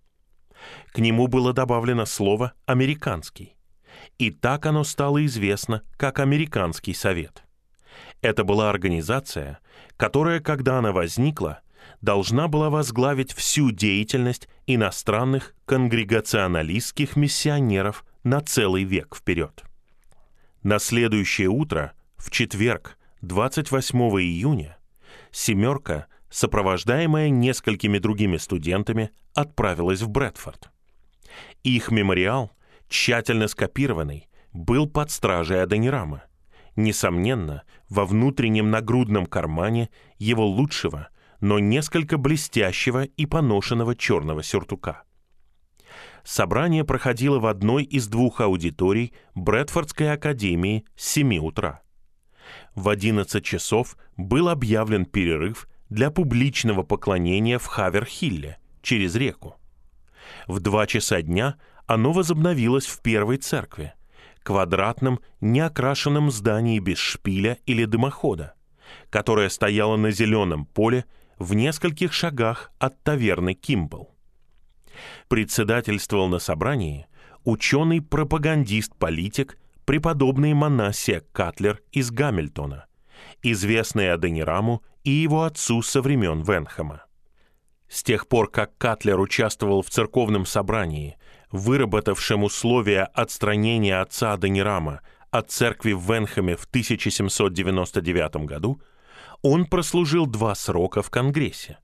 К 0.91 0.97
нему 0.97 1.27
было 1.27 1.53
добавлено 1.53 2.05
слово 2.05 2.53
«американский», 2.65 3.55
и 4.17 4.31
так 4.31 4.65
оно 4.65 4.83
стало 4.83 5.25
известно 5.25 5.83
как 5.97 6.19
Американский 6.19 6.93
совет. 6.93 7.43
Это 8.21 8.43
была 8.43 8.69
организация, 8.69 9.59
которая, 9.97 10.39
когда 10.39 10.79
она 10.79 10.91
возникла, 10.91 11.61
должна 12.03 12.49
была 12.49 12.69
возглавить 12.69 13.31
всю 13.31 13.71
деятельность 13.71 14.49
иностранных 14.67 15.55
конгрегационалистских 15.65 17.15
миссионеров 17.15 18.05
на 18.23 18.41
целый 18.41 18.83
век 18.83 19.15
вперед. 19.15 19.63
На 20.63 20.79
следующее 20.79 21.47
утро, 21.47 21.93
в 22.17 22.29
четверг, 22.29 22.97
28 23.21 23.97
июня, 24.19 24.77
«семерка», 25.31 26.07
сопровождаемая 26.29 27.29
несколькими 27.29 27.99
другими 27.99 28.35
студентами, 28.35 29.11
отправилась 29.33 30.01
в 30.01 30.09
Брэдфорд. 30.09 30.71
Их 31.63 31.89
мемориал, 31.89 32.51
тщательно 32.89 33.47
скопированный, 33.47 34.27
был 34.51 34.89
под 34.89 35.09
стражей 35.09 35.63
Адонирама. 35.63 36.23
Несомненно, 36.75 37.63
во 37.87 38.05
внутреннем 38.05 38.71
нагрудном 38.71 39.25
кармане 39.25 39.89
его 40.17 40.45
лучшего, 40.45 41.07
но 41.43 41.59
несколько 41.59 42.17
блестящего 42.17 43.03
и 43.03 43.25
поношенного 43.25 43.97
черного 43.97 44.43
сюртука. 44.43 45.03
Собрание 46.23 46.85
проходило 46.85 47.37
в 47.37 47.47
одной 47.47 47.83
из 47.83 48.07
двух 48.07 48.39
аудиторий 48.39 49.11
Брэдфордской 49.35 50.13
академии 50.13 50.85
с 50.95 51.05
7 51.09 51.39
утра. 51.39 51.81
В 52.75 52.87
11 52.87 53.43
часов 53.43 53.97
был 54.15 54.47
объявлен 54.47 55.05
перерыв 55.05 55.67
для 55.89 56.11
публичного 56.11 56.83
поклонения 56.83 57.59
в 57.59 57.65
Хаверхилле 57.65 58.57
через 58.81 59.13
реку. 59.15 59.57
В 60.47 60.61
два 60.61 60.87
часа 60.87 61.21
дня 61.21 61.57
оно 61.87 62.13
возобновилось 62.13 62.85
в 62.85 63.01
первой 63.01 63.35
церкви, 63.35 63.91
квадратном, 64.43 65.19
неокрашенном 65.41 66.31
здании 66.31 66.79
без 66.79 66.99
шпиля 66.99 67.57
или 67.65 67.83
дымохода, 67.83 68.53
которое 69.09 69.49
стояло 69.49 69.97
на 69.97 70.11
зеленом 70.11 70.65
поле 70.65 71.03
в 71.39 71.53
нескольких 71.53 72.13
шагах 72.13 72.71
от 72.79 73.01
таверны 73.03 73.53
Кимбл. 73.53 74.09
Председательствовал 75.27 76.27
на 76.27 76.39
собрании 76.39 77.07
ученый-пропагандист-политик 77.43 79.57
преподобный 79.85 80.53
Манасия 80.53 81.23
Катлер 81.31 81.81
из 81.91 82.11
Гамильтона, 82.11 82.85
известный 83.41 84.13
Аденираму 84.13 84.83
и 85.03 85.11
его 85.11 85.43
отцу 85.43 85.81
со 85.81 86.01
времен 86.01 86.41
Венхэма. 86.41 87.03
С 87.89 88.03
тех 88.03 88.27
пор, 88.27 88.49
как 88.49 88.77
Катлер 88.77 89.19
участвовал 89.19 89.83
в 89.83 89.89
церковном 89.89 90.45
собрании, 90.45 91.17
выработавшем 91.51 92.43
условия 92.43 93.03
отстранения 93.03 94.01
отца 94.01 94.33
Аденирама 94.33 95.01
от 95.29 95.51
церкви 95.51 95.93
в 95.93 96.01
Венхэме 96.01 96.55
в 96.55 96.65
1799 96.65 98.47
году, 98.47 98.81
он 99.43 99.65
прослужил 99.65 100.25
два 100.25 100.55
срока 100.55 101.03
в 101.03 101.11
Конгрессе. 101.11 101.77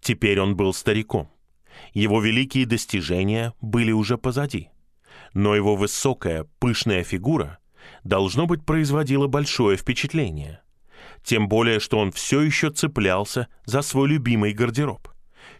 Теперь 0.00 0.38
он 0.38 0.56
был 0.56 0.74
стариком. 0.74 1.32
Его 1.94 2.20
великие 2.20 2.66
достижения 2.66 3.54
были 3.60 3.90
уже 3.92 4.18
позади. 4.18 4.68
Но 5.32 5.56
его 5.56 5.74
высокая, 5.74 6.46
пышная 6.58 7.02
фигура, 7.02 7.58
должно 8.04 8.46
быть, 8.46 8.64
производила 8.64 9.26
большое 9.26 9.78
впечатление. 9.78 10.60
Тем 11.24 11.48
более, 11.48 11.80
что 11.80 11.98
он 11.98 12.12
все 12.12 12.42
еще 12.42 12.70
цеплялся 12.70 13.48
за 13.64 13.80
свой 13.80 14.08
любимый 14.08 14.52
гардероб. 14.52 15.08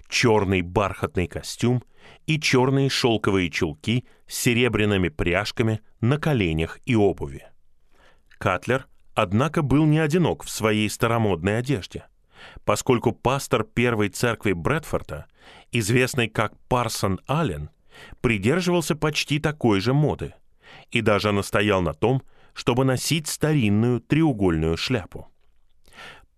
Черный 0.08 0.60
бархатный 0.60 1.26
костюм 1.26 1.82
и 2.26 2.38
черные 2.38 2.90
шелковые 2.90 3.48
чулки 3.48 4.04
с 4.26 4.36
серебряными 4.36 5.08
пряжками 5.08 5.80
на 6.02 6.18
коленях 6.18 6.78
и 6.84 6.94
обуви. 6.94 7.46
Катлер 8.38 8.86
однако 9.14 9.62
был 9.62 9.84
не 9.86 9.98
одинок 9.98 10.44
в 10.44 10.50
своей 10.50 10.88
старомодной 10.88 11.58
одежде, 11.58 12.06
поскольку 12.64 13.12
пастор 13.12 13.64
первой 13.64 14.08
церкви 14.08 14.52
Брэдфорда, 14.52 15.26
известный 15.70 16.28
как 16.28 16.58
Парсон 16.68 17.20
Аллен, 17.26 17.70
придерживался 18.20 18.96
почти 18.96 19.38
такой 19.38 19.80
же 19.80 19.92
моды 19.92 20.34
и 20.90 21.00
даже 21.00 21.32
настоял 21.32 21.82
на 21.82 21.92
том, 21.92 22.22
чтобы 22.54 22.84
носить 22.84 23.28
старинную 23.28 24.00
треугольную 24.00 24.76
шляпу. 24.76 25.28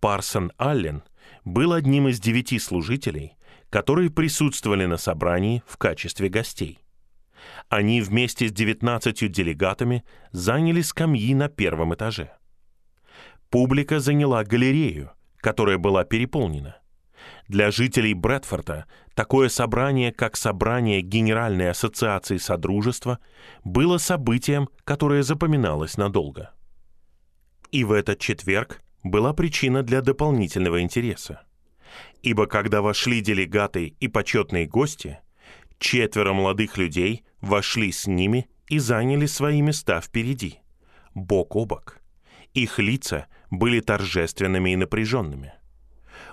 Парсон 0.01 0.53
Аллен 0.59 1.03
был 1.45 1.73
одним 1.73 2.09
из 2.09 2.21
девяти 2.21 2.59
служителей, 2.59 3.37
которые 3.71 4.11
присутствовали 4.11 4.87
на 4.87 4.97
собрании 4.97 5.63
в 5.67 5.77
качестве 5.77 6.29
гостей. 6.29 6.79
Они 7.69 8.01
вместе 8.01 8.49
с 8.49 8.53
девятнадцатью 8.53 9.29
делегатами 9.29 10.05
заняли 10.31 10.81
скамьи 10.83 11.35
на 11.35 11.49
первом 11.49 11.95
этаже– 11.95 12.33
Публика 13.55 14.01
заняла 14.01 14.43
галерею, 14.43 15.13
которая 15.37 15.79
была 15.79 16.03
переполнена. 16.03 16.79
Для 17.47 17.71
жителей 17.71 18.13
Брэдфорда 18.13 18.87
такое 19.15 19.49
собрание, 19.49 20.11
как 20.11 20.37
собрание 20.37 21.03
Генеральной 21.03 21.71
ассоциации 21.71 22.39
Содружества, 22.39 23.21
было 23.63 23.99
событием, 23.99 24.69
которое 24.83 25.23
запоминалось 25.23 25.97
надолго. 25.97 26.51
И 27.71 27.85
в 27.85 27.93
этот 27.93 28.19
четверг 28.19 28.83
была 29.05 29.33
причина 29.33 29.85
для 29.85 30.01
дополнительного 30.01 30.81
интереса. 30.81 31.43
Ибо 32.23 32.49
когда 32.49 32.83
вошли 32.83 33.21
делегаты 33.21 33.95
и 34.01 34.09
почетные 34.09 34.67
гости, 34.67 35.21
четверо 35.79 36.33
молодых 36.33 36.77
людей 36.77 37.23
вошли 37.41 37.93
с 37.93 38.09
ними 38.09 38.49
и 38.67 38.81
заняли 38.81 39.27
свои 39.27 39.63
места 39.63 40.01
впереди, 40.01 40.59
бок 41.15 41.55
о 41.55 41.67
бок. 41.67 42.01
Их 42.53 42.79
лица 42.79 43.27
были 43.59 43.81
торжественными 43.81 44.71
и 44.71 44.77
напряженными. 44.77 45.55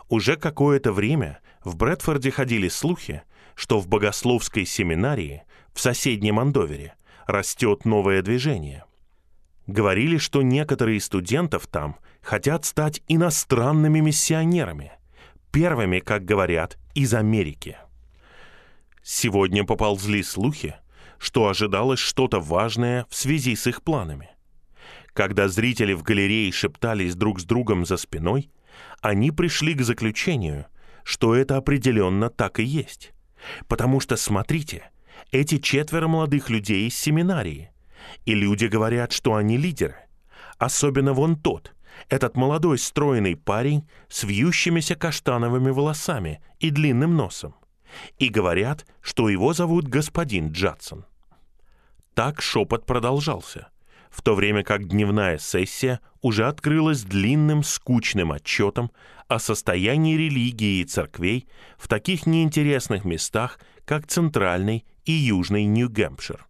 Уже 0.10 0.36
какое-то 0.36 0.92
время 0.92 1.40
в 1.64 1.76
Брэдфорде 1.76 2.32
ходили 2.32 2.68
слухи, 2.68 3.24
что 3.56 3.80
в 3.80 3.88
богословской 3.88 4.66
семинарии 4.66 5.44
в 5.74 5.80
соседнем 5.80 6.40
Андовере 6.40 6.96
растет 7.28 7.86
новое 7.86 8.22
движение. 8.22 8.86
Говорили, 9.68 10.18
что 10.18 10.42
некоторые 10.42 11.00
студентов 11.00 11.68
там 11.68 11.98
хотят 12.22 12.66
стать 12.66 13.02
иностранными 13.08 14.00
миссионерами, 14.00 14.92
первыми, 15.52 16.00
как 16.00 16.26
говорят, 16.26 16.78
из 16.94 17.14
Америки. 17.14 17.78
Сегодня 19.04 19.64
поползли 19.64 20.24
слухи, 20.24 20.76
что 21.18 21.48
ожидалось 21.48 22.00
что-то 22.00 22.40
важное 22.40 23.06
в 23.10 23.16
связи 23.16 23.56
с 23.56 23.68
их 23.68 23.82
планами– 23.84 24.30
когда 25.14 25.48
зрители 25.48 25.94
в 25.94 26.04
галерее 26.04 26.52
шептались 26.52 27.16
друг 27.16 27.40
с 27.40 27.44
другом 27.44 27.86
за 27.86 27.98
спиной, 27.98 28.50
они 29.02 29.32
пришли 29.32 29.74
к 29.74 29.82
заключению, 29.82 30.66
что 31.04 31.36
это 31.36 31.58
определенно 31.58 32.30
так 32.30 32.60
и 32.60 32.64
есть. 32.64 33.14
Потому 33.68 34.00
что, 34.00 34.16
смотрите, 34.16 34.90
эти 35.32 35.58
четверо 35.58 36.08
молодых 36.08 36.50
людей 36.50 36.88
из 36.88 36.96
семинарии, 36.96 37.72
и 38.26 38.34
люди 38.34 38.66
говорят, 38.66 39.12
что 39.12 39.36
они 39.36 39.58
лидеры. 39.58 39.96
Особенно 40.58 41.14
вон 41.14 41.36
тот, 41.36 41.74
Этот 42.10 42.36
молодой 42.36 42.78
стройный 42.78 43.36
парень 43.36 43.88
с 44.10 44.24
вьющимися 44.24 44.96
каштановыми 44.96 45.70
волосами 45.70 46.42
и 46.60 46.70
длинным 46.70 47.16
носом. 47.16 47.56
И 48.18 48.30
говорят, 48.30 48.86
что 49.02 49.30
его 49.30 49.54
зовут 49.54 49.88
господин 49.88 50.52
Джадсон. 50.52 51.06
Так 52.14 52.42
шепот 52.42 52.86
продолжался, 52.86 53.68
в 54.12 54.22
то 54.22 54.36
время 54.36 54.64
как 54.64 54.88
дневная 54.88 55.38
сессия 55.38 56.02
уже 56.22 56.46
открылась 56.48 57.04
длинным 57.04 57.64
скучным 57.64 58.32
отчетом 58.32 58.92
о 59.28 59.40
состоянии 59.40 60.18
религии 60.18 60.82
и 60.82 60.86
церквей 60.86 61.48
в 61.78 61.88
таких 61.88 62.26
неинтересных 62.26 63.06
местах, 63.06 63.60
как 63.86 64.06
Центральный 64.08 64.86
и 65.06 65.14
Южный 65.14 65.64
Нью-Гэмпшир. 65.64 66.46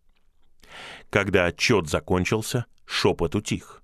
Когда 1.10 1.46
отчет 1.46 1.88
закончился, 1.88 2.66
шепот 2.86 3.36
утих. 3.36 3.84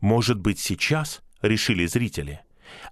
Может 0.00 0.38
быть, 0.38 0.58
сейчас, 0.58 1.22
решили 1.40 1.86
зрители, 1.86 2.40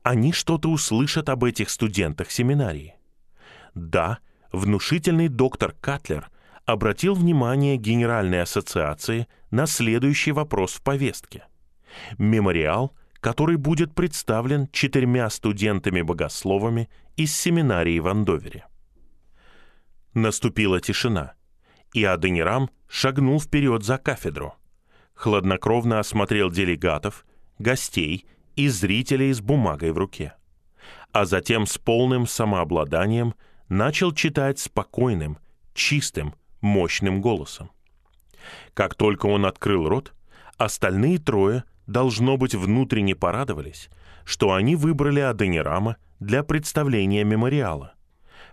они 0.02 0.32
что-то 0.32 0.70
услышат 0.70 1.28
об 1.28 1.44
этих 1.44 1.70
студентах 1.70 2.30
семинарии. 2.30 2.94
Да, 3.74 4.18
внушительный 4.52 5.28
доктор 5.28 5.74
Катлер 5.80 6.30
обратил 6.64 7.14
внимание 7.14 7.76
Генеральной 7.76 8.42
ассоциации 8.42 9.28
на 9.50 9.66
следующий 9.66 10.32
вопрос 10.32 10.74
в 10.74 10.82
повестке. 10.82 11.44
Мемориал, 12.18 12.94
который 13.20 13.56
будет 13.56 13.94
представлен 13.94 14.68
четырьмя 14.72 15.30
студентами-богословами 15.30 16.88
из 17.16 17.36
семинарии 17.36 17.98
в 17.98 18.08
Андовере. 18.08 18.66
Наступила 20.14 20.80
тишина, 20.80 21.34
и 21.92 22.04
Аденирам 22.04 22.70
шагнул 22.88 23.40
вперед 23.40 23.82
за 23.82 23.98
кафедру. 23.98 24.54
Хладнокровно 25.14 26.00
осмотрел 26.00 26.50
делегатов, 26.50 27.24
гостей 27.58 28.26
и 28.56 28.68
зрителей 28.68 29.32
с 29.32 29.40
бумагой 29.40 29.92
в 29.92 29.98
руке. 29.98 30.34
А 31.12 31.24
затем 31.24 31.66
с 31.66 31.78
полным 31.78 32.26
самообладанием 32.26 33.34
начал 33.68 34.12
читать 34.12 34.58
спокойным, 34.58 35.38
чистым, 35.72 36.34
мощным 36.64 37.20
голосом. 37.20 37.70
Как 38.72 38.96
только 38.96 39.26
он 39.26 39.46
открыл 39.46 39.88
рот, 39.88 40.12
остальные 40.56 41.18
трое, 41.18 41.64
должно 41.86 42.36
быть, 42.36 42.54
внутренне 42.54 43.14
порадовались, 43.14 43.88
что 44.24 44.52
они 44.52 44.74
выбрали 44.74 45.20
Аденирама 45.20 45.96
для 46.18 46.42
представления 46.42 47.22
мемориала, 47.22 47.94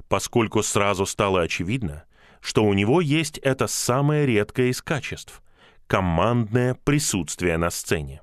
поскольку 0.07 0.61
сразу 0.61 1.05
стало 1.05 1.41
очевидно, 1.41 2.03
что 2.41 2.63
у 2.63 2.73
него 2.73 3.01
есть 3.01 3.37
это 3.39 3.67
самое 3.67 4.25
редкое 4.25 4.69
из 4.69 4.81
качеств— 4.81 5.41
командное 5.87 6.75
присутствие 6.75 7.57
на 7.57 7.69
сцене. 7.69 8.21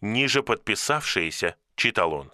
Ниже 0.00 0.42
подписавшиеся, 0.42 1.56
читал 1.74 2.12
он, 2.12 2.32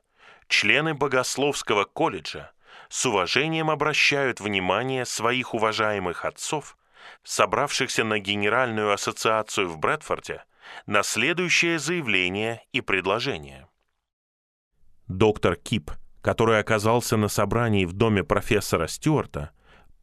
члены 0.48 0.94
Богословского 0.94 1.84
колледжа 1.84 2.52
с 2.88 3.06
уважением 3.06 3.70
обращают 3.70 4.40
внимание 4.40 5.04
своих 5.04 5.54
уважаемых 5.54 6.24
отцов, 6.24 6.76
собравшихся 7.24 8.04
на 8.04 8.18
Генеральную 8.18 8.92
ассоциацию 8.92 9.68
в 9.68 9.78
Брэдфорде, 9.78 10.44
на 10.86 11.02
следующее 11.02 11.78
заявление 11.78 12.62
и 12.72 12.80
предложение. 12.80 13.68
Доктор 15.08 15.56
Кип, 15.56 15.90
который 16.22 16.58
оказался 16.58 17.16
на 17.16 17.28
собрании 17.28 17.84
в 17.84 17.92
доме 17.92 18.24
профессора 18.24 18.86
Стюарта, 18.86 19.50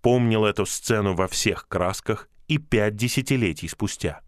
помнил 0.01 0.45
эту 0.45 0.65
сцену 0.65 1.13
во 1.13 1.27
всех 1.27 1.67
красках 1.67 2.29
и 2.47 2.57
пять 2.57 2.95
десятилетий 2.95 3.67
спустя. 3.67 4.21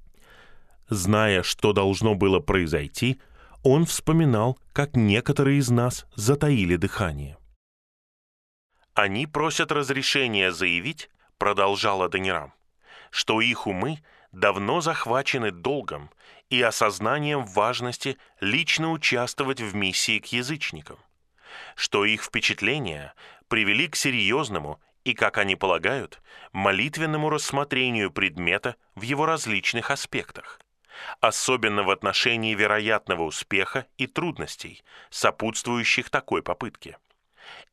Зная, 0.89 1.43
что 1.43 1.73
должно 1.73 2.15
было 2.15 2.39
произойти, 2.39 3.21
он 3.63 3.85
вспоминал, 3.85 4.59
как 4.73 4.95
некоторые 4.95 5.59
из 5.59 5.69
нас 5.69 6.05
затаили 6.15 6.75
дыхание. 6.75 7.37
«Они 8.93 9.25
просят 9.25 9.71
разрешения 9.71 10.51
заявить,— 10.51 11.09
продолжала 11.37 12.09
Данирам,— 12.09 12.53
что 13.09 13.39
их 13.39 13.65
умы 13.65 14.03
давно 14.33 14.81
захвачены 14.81 15.51
долгом 15.51 16.09
и 16.49 16.61
осознанием 16.61 17.45
важности 17.45 18.17
лично 18.41 18.91
участвовать 18.91 19.61
в 19.61 19.73
миссии 19.75 20.19
к 20.19 20.25
язычникам, 20.27 20.97
что 21.75 22.03
их 22.03 22.23
впечатления 22.23 23.13
привели 23.47 23.87
к 23.87 23.95
серьезному 23.95 24.81
и, 25.05 25.13
как 25.13 25.37
они 25.37 25.55
полагают, 25.55 26.21
молитвенному 26.51 27.29
рассмотрению 27.29 28.11
предмета 28.11 28.75
в 28.95 29.03
его 29.03 29.25
различных 29.25 29.89
аспектах, 29.89 30.59
особенно 31.21 31.83
в 31.83 31.89
отношении 31.89 32.53
вероятного 32.53 33.23
успеха 33.23 33.87
и 33.97 34.07
трудностей, 34.07 34.83
сопутствующих 35.09 36.09
такой 36.09 36.43
попытке. 36.43 36.97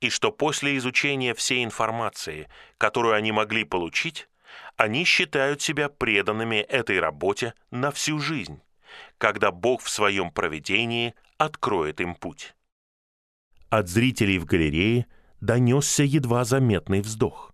И 0.01 0.11
что 0.11 0.31
после 0.31 0.77
изучения 0.77 1.35
всей 1.35 1.65
информации, 1.65 2.49
которую 2.79 3.15
они 3.15 3.33
могли 3.33 3.65
получить, 3.65 4.29
они 4.77 5.05
считают 5.05 5.61
себя 5.61 5.89
преданными 5.89 6.57
этой 6.57 7.01
работе 7.01 7.55
на 7.71 7.91
всю 7.91 8.19
жизнь, 8.19 8.61
когда 9.19 9.51
Бог 9.51 9.83
в 9.83 9.91
своем 9.91 10.31
проведении 10.31 11.15
откроет 11.37 12.01
им 12.01 12.15
путь. 12.15 12.55
От 13.71 13.89
зрителей 13.89 14.39
в 14.39 14.45
галерее– 14.45 15.07
донесся 15.41 16.03
едва 16.03 16.45
заметный 16.45 17.01
вздох. 17.01 17.53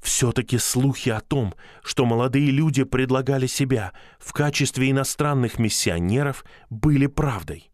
Все-таки 0.00 0.58
слухи 0.58 1.10
о 1.10 1.20
том, 1.20 1.54
что 1.82 2.04
молодые 2.04 2.50
люди 2.50 2.84
предлагали 2.84 3.46
себя 3.46 3.92
в 4.18 4.32
качестве 4.32 4.90
иностранных 4.90 5.58
миссионеров, 5.58 6.44
были 6.70 7.06
правдой. 7.06 7.70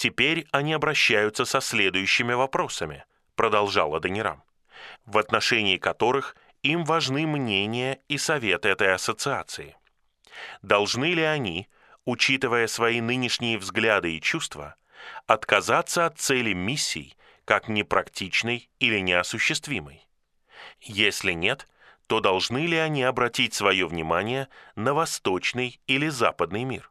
«Теперь 0.00 0.46
они 0.50 0.72
обращаются 0.72 1.44
со 1.44 1.60
следующими 1.60 2.32
вопросами»,— 2.32 3.04
продолжал 3.34 3.94
Аденирам, 3.94 4.42
«в 5.04 5.18
отношении 5.18 5.76
которых 5.76 6.36
им 6.62 6.86
важны 6.86 7.26
мнения 7.26 8.00
и 8.08 8.16
советы 8.16 8.70
этой 8.70 8.94
ассоциации. 8.94 9.76
Должны 10.62 11.12
ли 11.12 11.22
они, 11.22 11.68
учитывая 12.06 12.66
свои 12.66 13.02
нынешние 13.02 13.58
взгляды 13.58 14.16
и 14.16 14.22
чувства, 14.22 14.76
отказаться 15.26 16.06
от 16.06 16.18
цели 16.18 16.54
миссий 16.54 17.14
как 17.44 17.68
непрактичной 17.68 18.70
или 18.78 19.00
неосуществимой? 19.00 20.08
Если 20.80 21.32
нет, 21.32 21.68
то 22.06 22.20
должны 22.20 22.64
ли 22.66 22.78
они 22.78 23.02
обратить 23.02 23.52
свое 23.52 23.86
внимание 23.86 24.48
на 24.76 24.94
восточный 24.94 25.78
или 25.86 26.08
западный 26.08 26.64
мир? 26.64 26.90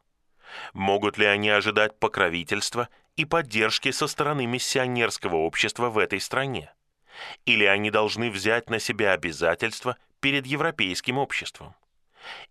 Могут 0.72 1.18
ли 1.18 1.26
они 1.26 1.48
ожидать 1.48 1.98
покровительства 1.98 2.88
и 3.16 3.24
поддержки 3.24 3.90
со 3.90 4.06
стороны 4.06 4.46
миссионерского 4.46 5.36
общества 5.36 5.90
в 5.90 5.98
этой 5.98 6.20
стране? 6.20 6.72
Или 7.44 7.64
они 7.64 7.90
должны 7.90 8.30
взять 8.30 8.70
на 8.70 8.78
себя 8.78 9.12
обязательства 9.12 9.96
перед 10.20 10.46
европейским 10.46 11.18
обществом? 11.18 11.74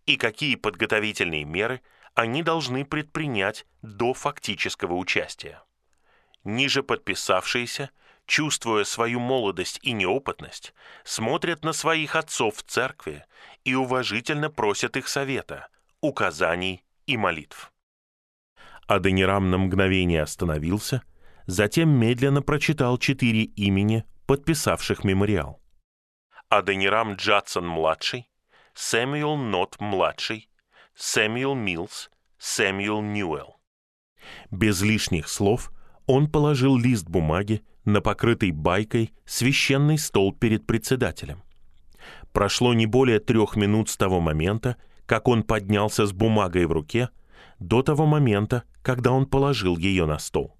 И 0.05 0.17
какие 0.17 0.55
подготовительные 0.55 1.43
меры 1.43 1.81
они 2.13 2.43
должны 2.43 2.85
предпринять 2.85 3.65
до 3.81 4.13
фактического 4.13 4.95
участия? 4.95 5.63
Ниже 6.43 6.83
подписавшиеся 6.83 7.89
чувствуя 8.29 8.83
свою 8.83 9.19
молодость 9.19 9.79
и 9.81 9.91
неопытность, 9.91 10.75
смотрят 11.03 11.65
на 11.65 11.73
своих 11.73 12.15
отцов 12.15 12.57
в 12.57 12.61
церкви 12.61 13.25
и 13.63 13.73
уважительно 13.73 14.51
просят 14.51 14.95
их 14.97 15.07
совета, 15.07 15.67
указаний 15.99 16.83
и 17.07 17.17
молитв. 17.17 17.73
Аденирам 18.89 19.51
на 19.51 19.59
мгновение 19.59 20.23
остановился, 20.23 21.03
затем 21.45 21.89
медленно 21.89 22.41
прочитал 22.41 22.97
четыре 22.97 23.43
имени, 23.43 24.03
подписавших 24.25 25.03
мемориал. 25.03 25.61
Аденирам 26.49 27.13
Джадсон-младший, 27.13 28.31
Сэмюэл 28.73 29.37
Нот-младший, 29.37 30.49
Сэмюэл 30.95 31.53
Милс, 31.53 32.09
Сэмюэл 32.39 33.03
Ньюэлл. 33.03 33.59
Без 34.49 34.81
лишних 34.81 35.29
слов 35.29 35.71
он 36.07 36.27
положил 36.27 36.75
лист 36.75 37.07
бумаги 37.07 37.61
на 37.85 38.01
покрытый 38.01 38.49
байкой 38.49 39.13
священный 39.23 39.99
стол 39.99 40.33
перед 40.33 40.65
председателем. 40.65 41.43
Прошло 42.33 42.73
не 42.73 42.87
более 42.87 43.19
трех 43.19 43.55
минут 43.55 43.89
с 43.89 43.97
того 43.97 44.19
момента, 44.19 44.77
как 45.05 45.27
он 45.27 45.43
поднялся 45.43 46.07
с 46.07 46.11
бумагой 46.11 46.65
в 46.65 46.71
руке, 46.71 47.09
до 47.59 47.83
того 47.83 48.07
момента, 48.07 48.63
когда 48.81 49.11
он 49.11 49.25
положил 49.25 49.77
ее 49.77 50.05
на 50.05 50.19
стол. 50.19 50.57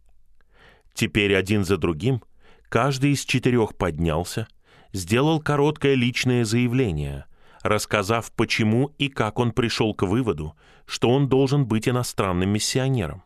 Теперь 0.93 1.35
один 1.35 1.63
за 1.63 1.77
другим 1.77 2.21
каждый 2.69 3.11
из 3.11 3.23
четырех 3.23 3.77
поднялся, 3.77 4.47
сделал 4.93 5.39
короткое 5.39 5.95
личное 5.95 6.45
заявление, 6.45 7.25
рассказав, 7.61 8.31
почему 8.33 8.93
и 8.97 9.09
как 9.09 9.39
он 9.39 9.51
пришел 9.51 9.93
к 9.93 10.03
выводу, 10.03 10.55
что 10.85 11.09
он 11.09 11.29
должен 11.29 11.65
быть 11.65 11.87
иностранным 11.87 12.49
миссионером, 12.49 13.23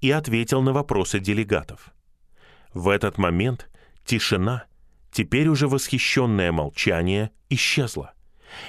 и 0.00 0.10
ответил 0.10 0.62
на 0.62 0.72
вопросы 0.72 1.20
делегатов. 1.20 1.92
В 2.74 2.88
этот 2.88 3.18
момент 3.18 3.70
тишина, 4.04 4.64
теперь 5.10 5.48
уже 5.48 5.68
восхищенное 5.68 6.52
молчание, 6.52 7.30
исчезла. 7.48 8.12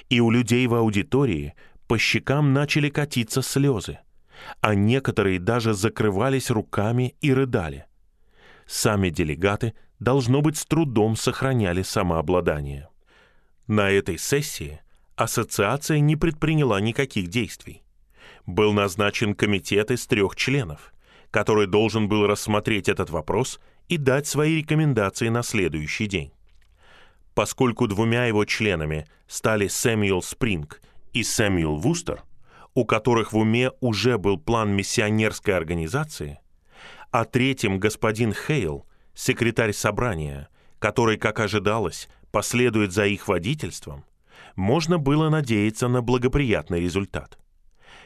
И 0.10 0.20
у 0.20 0.32
людей 0.32 0.66
в 0.68 0.74
аудитории 0.74 1.54
по 1.88 1.98
щекам 1.98 2.54
начали 2.54 2.90
катиться 2.90 3.42
слезы, 3.42 4.00
а 4.62 4.76
некоторые 4.76 5.40
даже 5.40 5.74
закрывались 5.74 6.50
руками 6.50 7.16
и 7.22 7.34
рыдали. 7.34 7.86
Сами 8.66 9.10
делегаты, 9.10 9.74
должно 10.00 10.42
быть, 10.42 10.58
с 10.58 10.66
трудом 10.66 11.16
сохраняли 11.16 11.82
самообладание. 11.82 12.90
На 13.68 13.90
этой 13.90 14.18
сессии 14.18 14.82
ассоциация 15.16 16.00
не 16.00 16.16
предприняла 16.16 16.80
никаких 16.80 17.28
действий. 17.28 17.84
Был 18.46 18.74
назначен 18.74 19.36
комитет 19.36 19.92
из 19.92 20.06
трех 20.08 20.36
членов, 20.36 20.94
который 21.32 21.68
должен 21.68 22.08
был 22.08 22.28
рассмотреть 22.28 22.88
этот 22.88 23.10
вопрос 23.10 23.60
и 23.88 23.98
дать 23.98 24.28
свои 24.28 24.58
рекомендации 24.58 25.30
на 25.30 25.44
следующий 25.44 26.08
день. 26.08 26.32
Поскольку 27.34 27.88
двумя 27.88 28.26
его 28.26 28.46
членами 28.46 29.06
стали 29.28 29.68
Сэмюэл 29.68 30.22
Спринг 30.22 30.82
и 31.14 31.24
Сэмюэл 31.24 31.78
Вустер, 31.78 32.24
у 32.78 32.86
которых 32.86 33.34
в 33.34 33.38
уме 33.38 33.72
уже 33.80 34.20
был 34.20 34.38
план 34.38 34.70
миссионерской 34.76 35.56
организации, 35.56 36.40
а 37.10 37.26
третьим 37.26 37.80
господин 37.80 38.36
Хейл, 38.36 38.86
секретарь 39.16 39.74
собрания, 39.74 40.48
который, 40.78 41.18
как 41.18 41.40
ожидалось, 41.40 42.08
последует 42.30 42.92
за 42.92 43.08
их 43.08 43.28
водительством, 43.28 44.06
можно 44.56 45.00
было 45.00 45.28
надеяться 45.30 45.88
на 45.88 46.04
благоприятный 46.04 46.80
результат. 46.80 47.40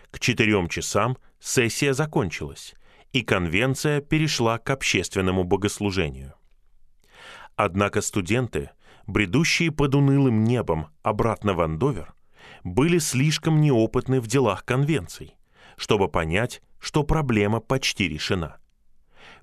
К 0.09 0.22
четырем 0.22 0.69
часам 0.69 1.17
сессия 1.41 1.93
закончилась, 1.93 2.74
и 3.11 3.24
конвенция 3.24 3.99
перешла 3.99 4.57
к 4.57 4.69
общественному 4.69 5.43
богослужению. 5.43 6.34
Однако 7.57 7.99
студенты, 7.99 8.69
бредущие 9.05 9.69
под 9.69 9.95
унылым 9.95 10.45
небом 10.45 10.88
обратно 11.03 11.55
в 11.55 11.59
Андовер, 11.59 12.13
были 12.64 12.99
слишком 12.99 13.62
неопытны 13.62 14.22
в 14.22 14.28
делах 14.28 14.66
конвенций, 14.66 15.36
чтобы 15.78 16.07
понять, 16.07 16.62
что 16.80 17.03
проблема 17.03 17.59
почти 17.59 18.07
решена. 18.07 18.57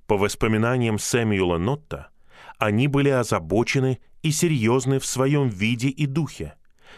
По 0.07 0.16
воспоминаниям 0.16 0.99
Сэмюэла 0.99 1.59
Нотта, 1.59 2.09
они 2.59 2.89
были 2.89 3.11
озабочены 3.11 4.01
и 4.23 4.31
серьезны 4.31 4.99
в 4.99 5.07
своем 5.07 5.49
виде 5.49 5.89
и 5.89 6.07
духе, 6.07 6.55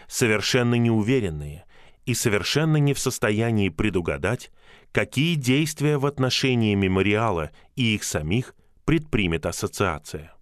совершенно 0.06 0.76
неуверенные 0.76 1.64
и 2.06 2.14
совершенно 2.14 2.78
не 2.78 2.94
в 2.94 2.98
состоянии 2.98 3.68
предугадать, 3.68 4.50
какие 4.92 5.34
действия 5.34 5.98
в 5.98 6.06
отношении 6.06 6.74
мемориала 6.74 7.50
и 7.76 7.94
их 7.94 8.04
самих 8.04 8.54
предпримет 8.84 9.46
ассоциация. 9.46 10.32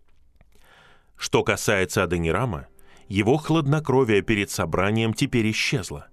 Что 1.17 1.43
касается 1.43 2.05
Аденирама, 2.05 2.69
его 3.09 3.37
хладнокровие 3.37 4.23
перед 4.23 4.51
собранием 4.51 5.15
теперь 5.15 5.51
исчезло, 5.51 6.09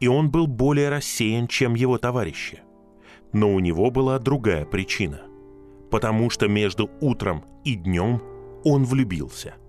и 0.00 0.08
он 0.08 0.30
был 0.30 0.46
более 0.46 0.88
рассеян, 0.88 1.48
чем 1.48 1.74
его 1.74 1.98
товарищи. 1.98 2.60
Но 3.32 3.52
у 3.52 3.60
него 3.60 3.90
была 3.90 4.18
другая 4.18 4.64
причина, 4.64 5.22
потому 5.90 6.30
что 6.30 6.46
между 6.48 6.90
утром 7.00 7.44
и 7.64 7.74
днем 7.74 8.22
он 8.64 8.84
влюбился– 8.84 9.54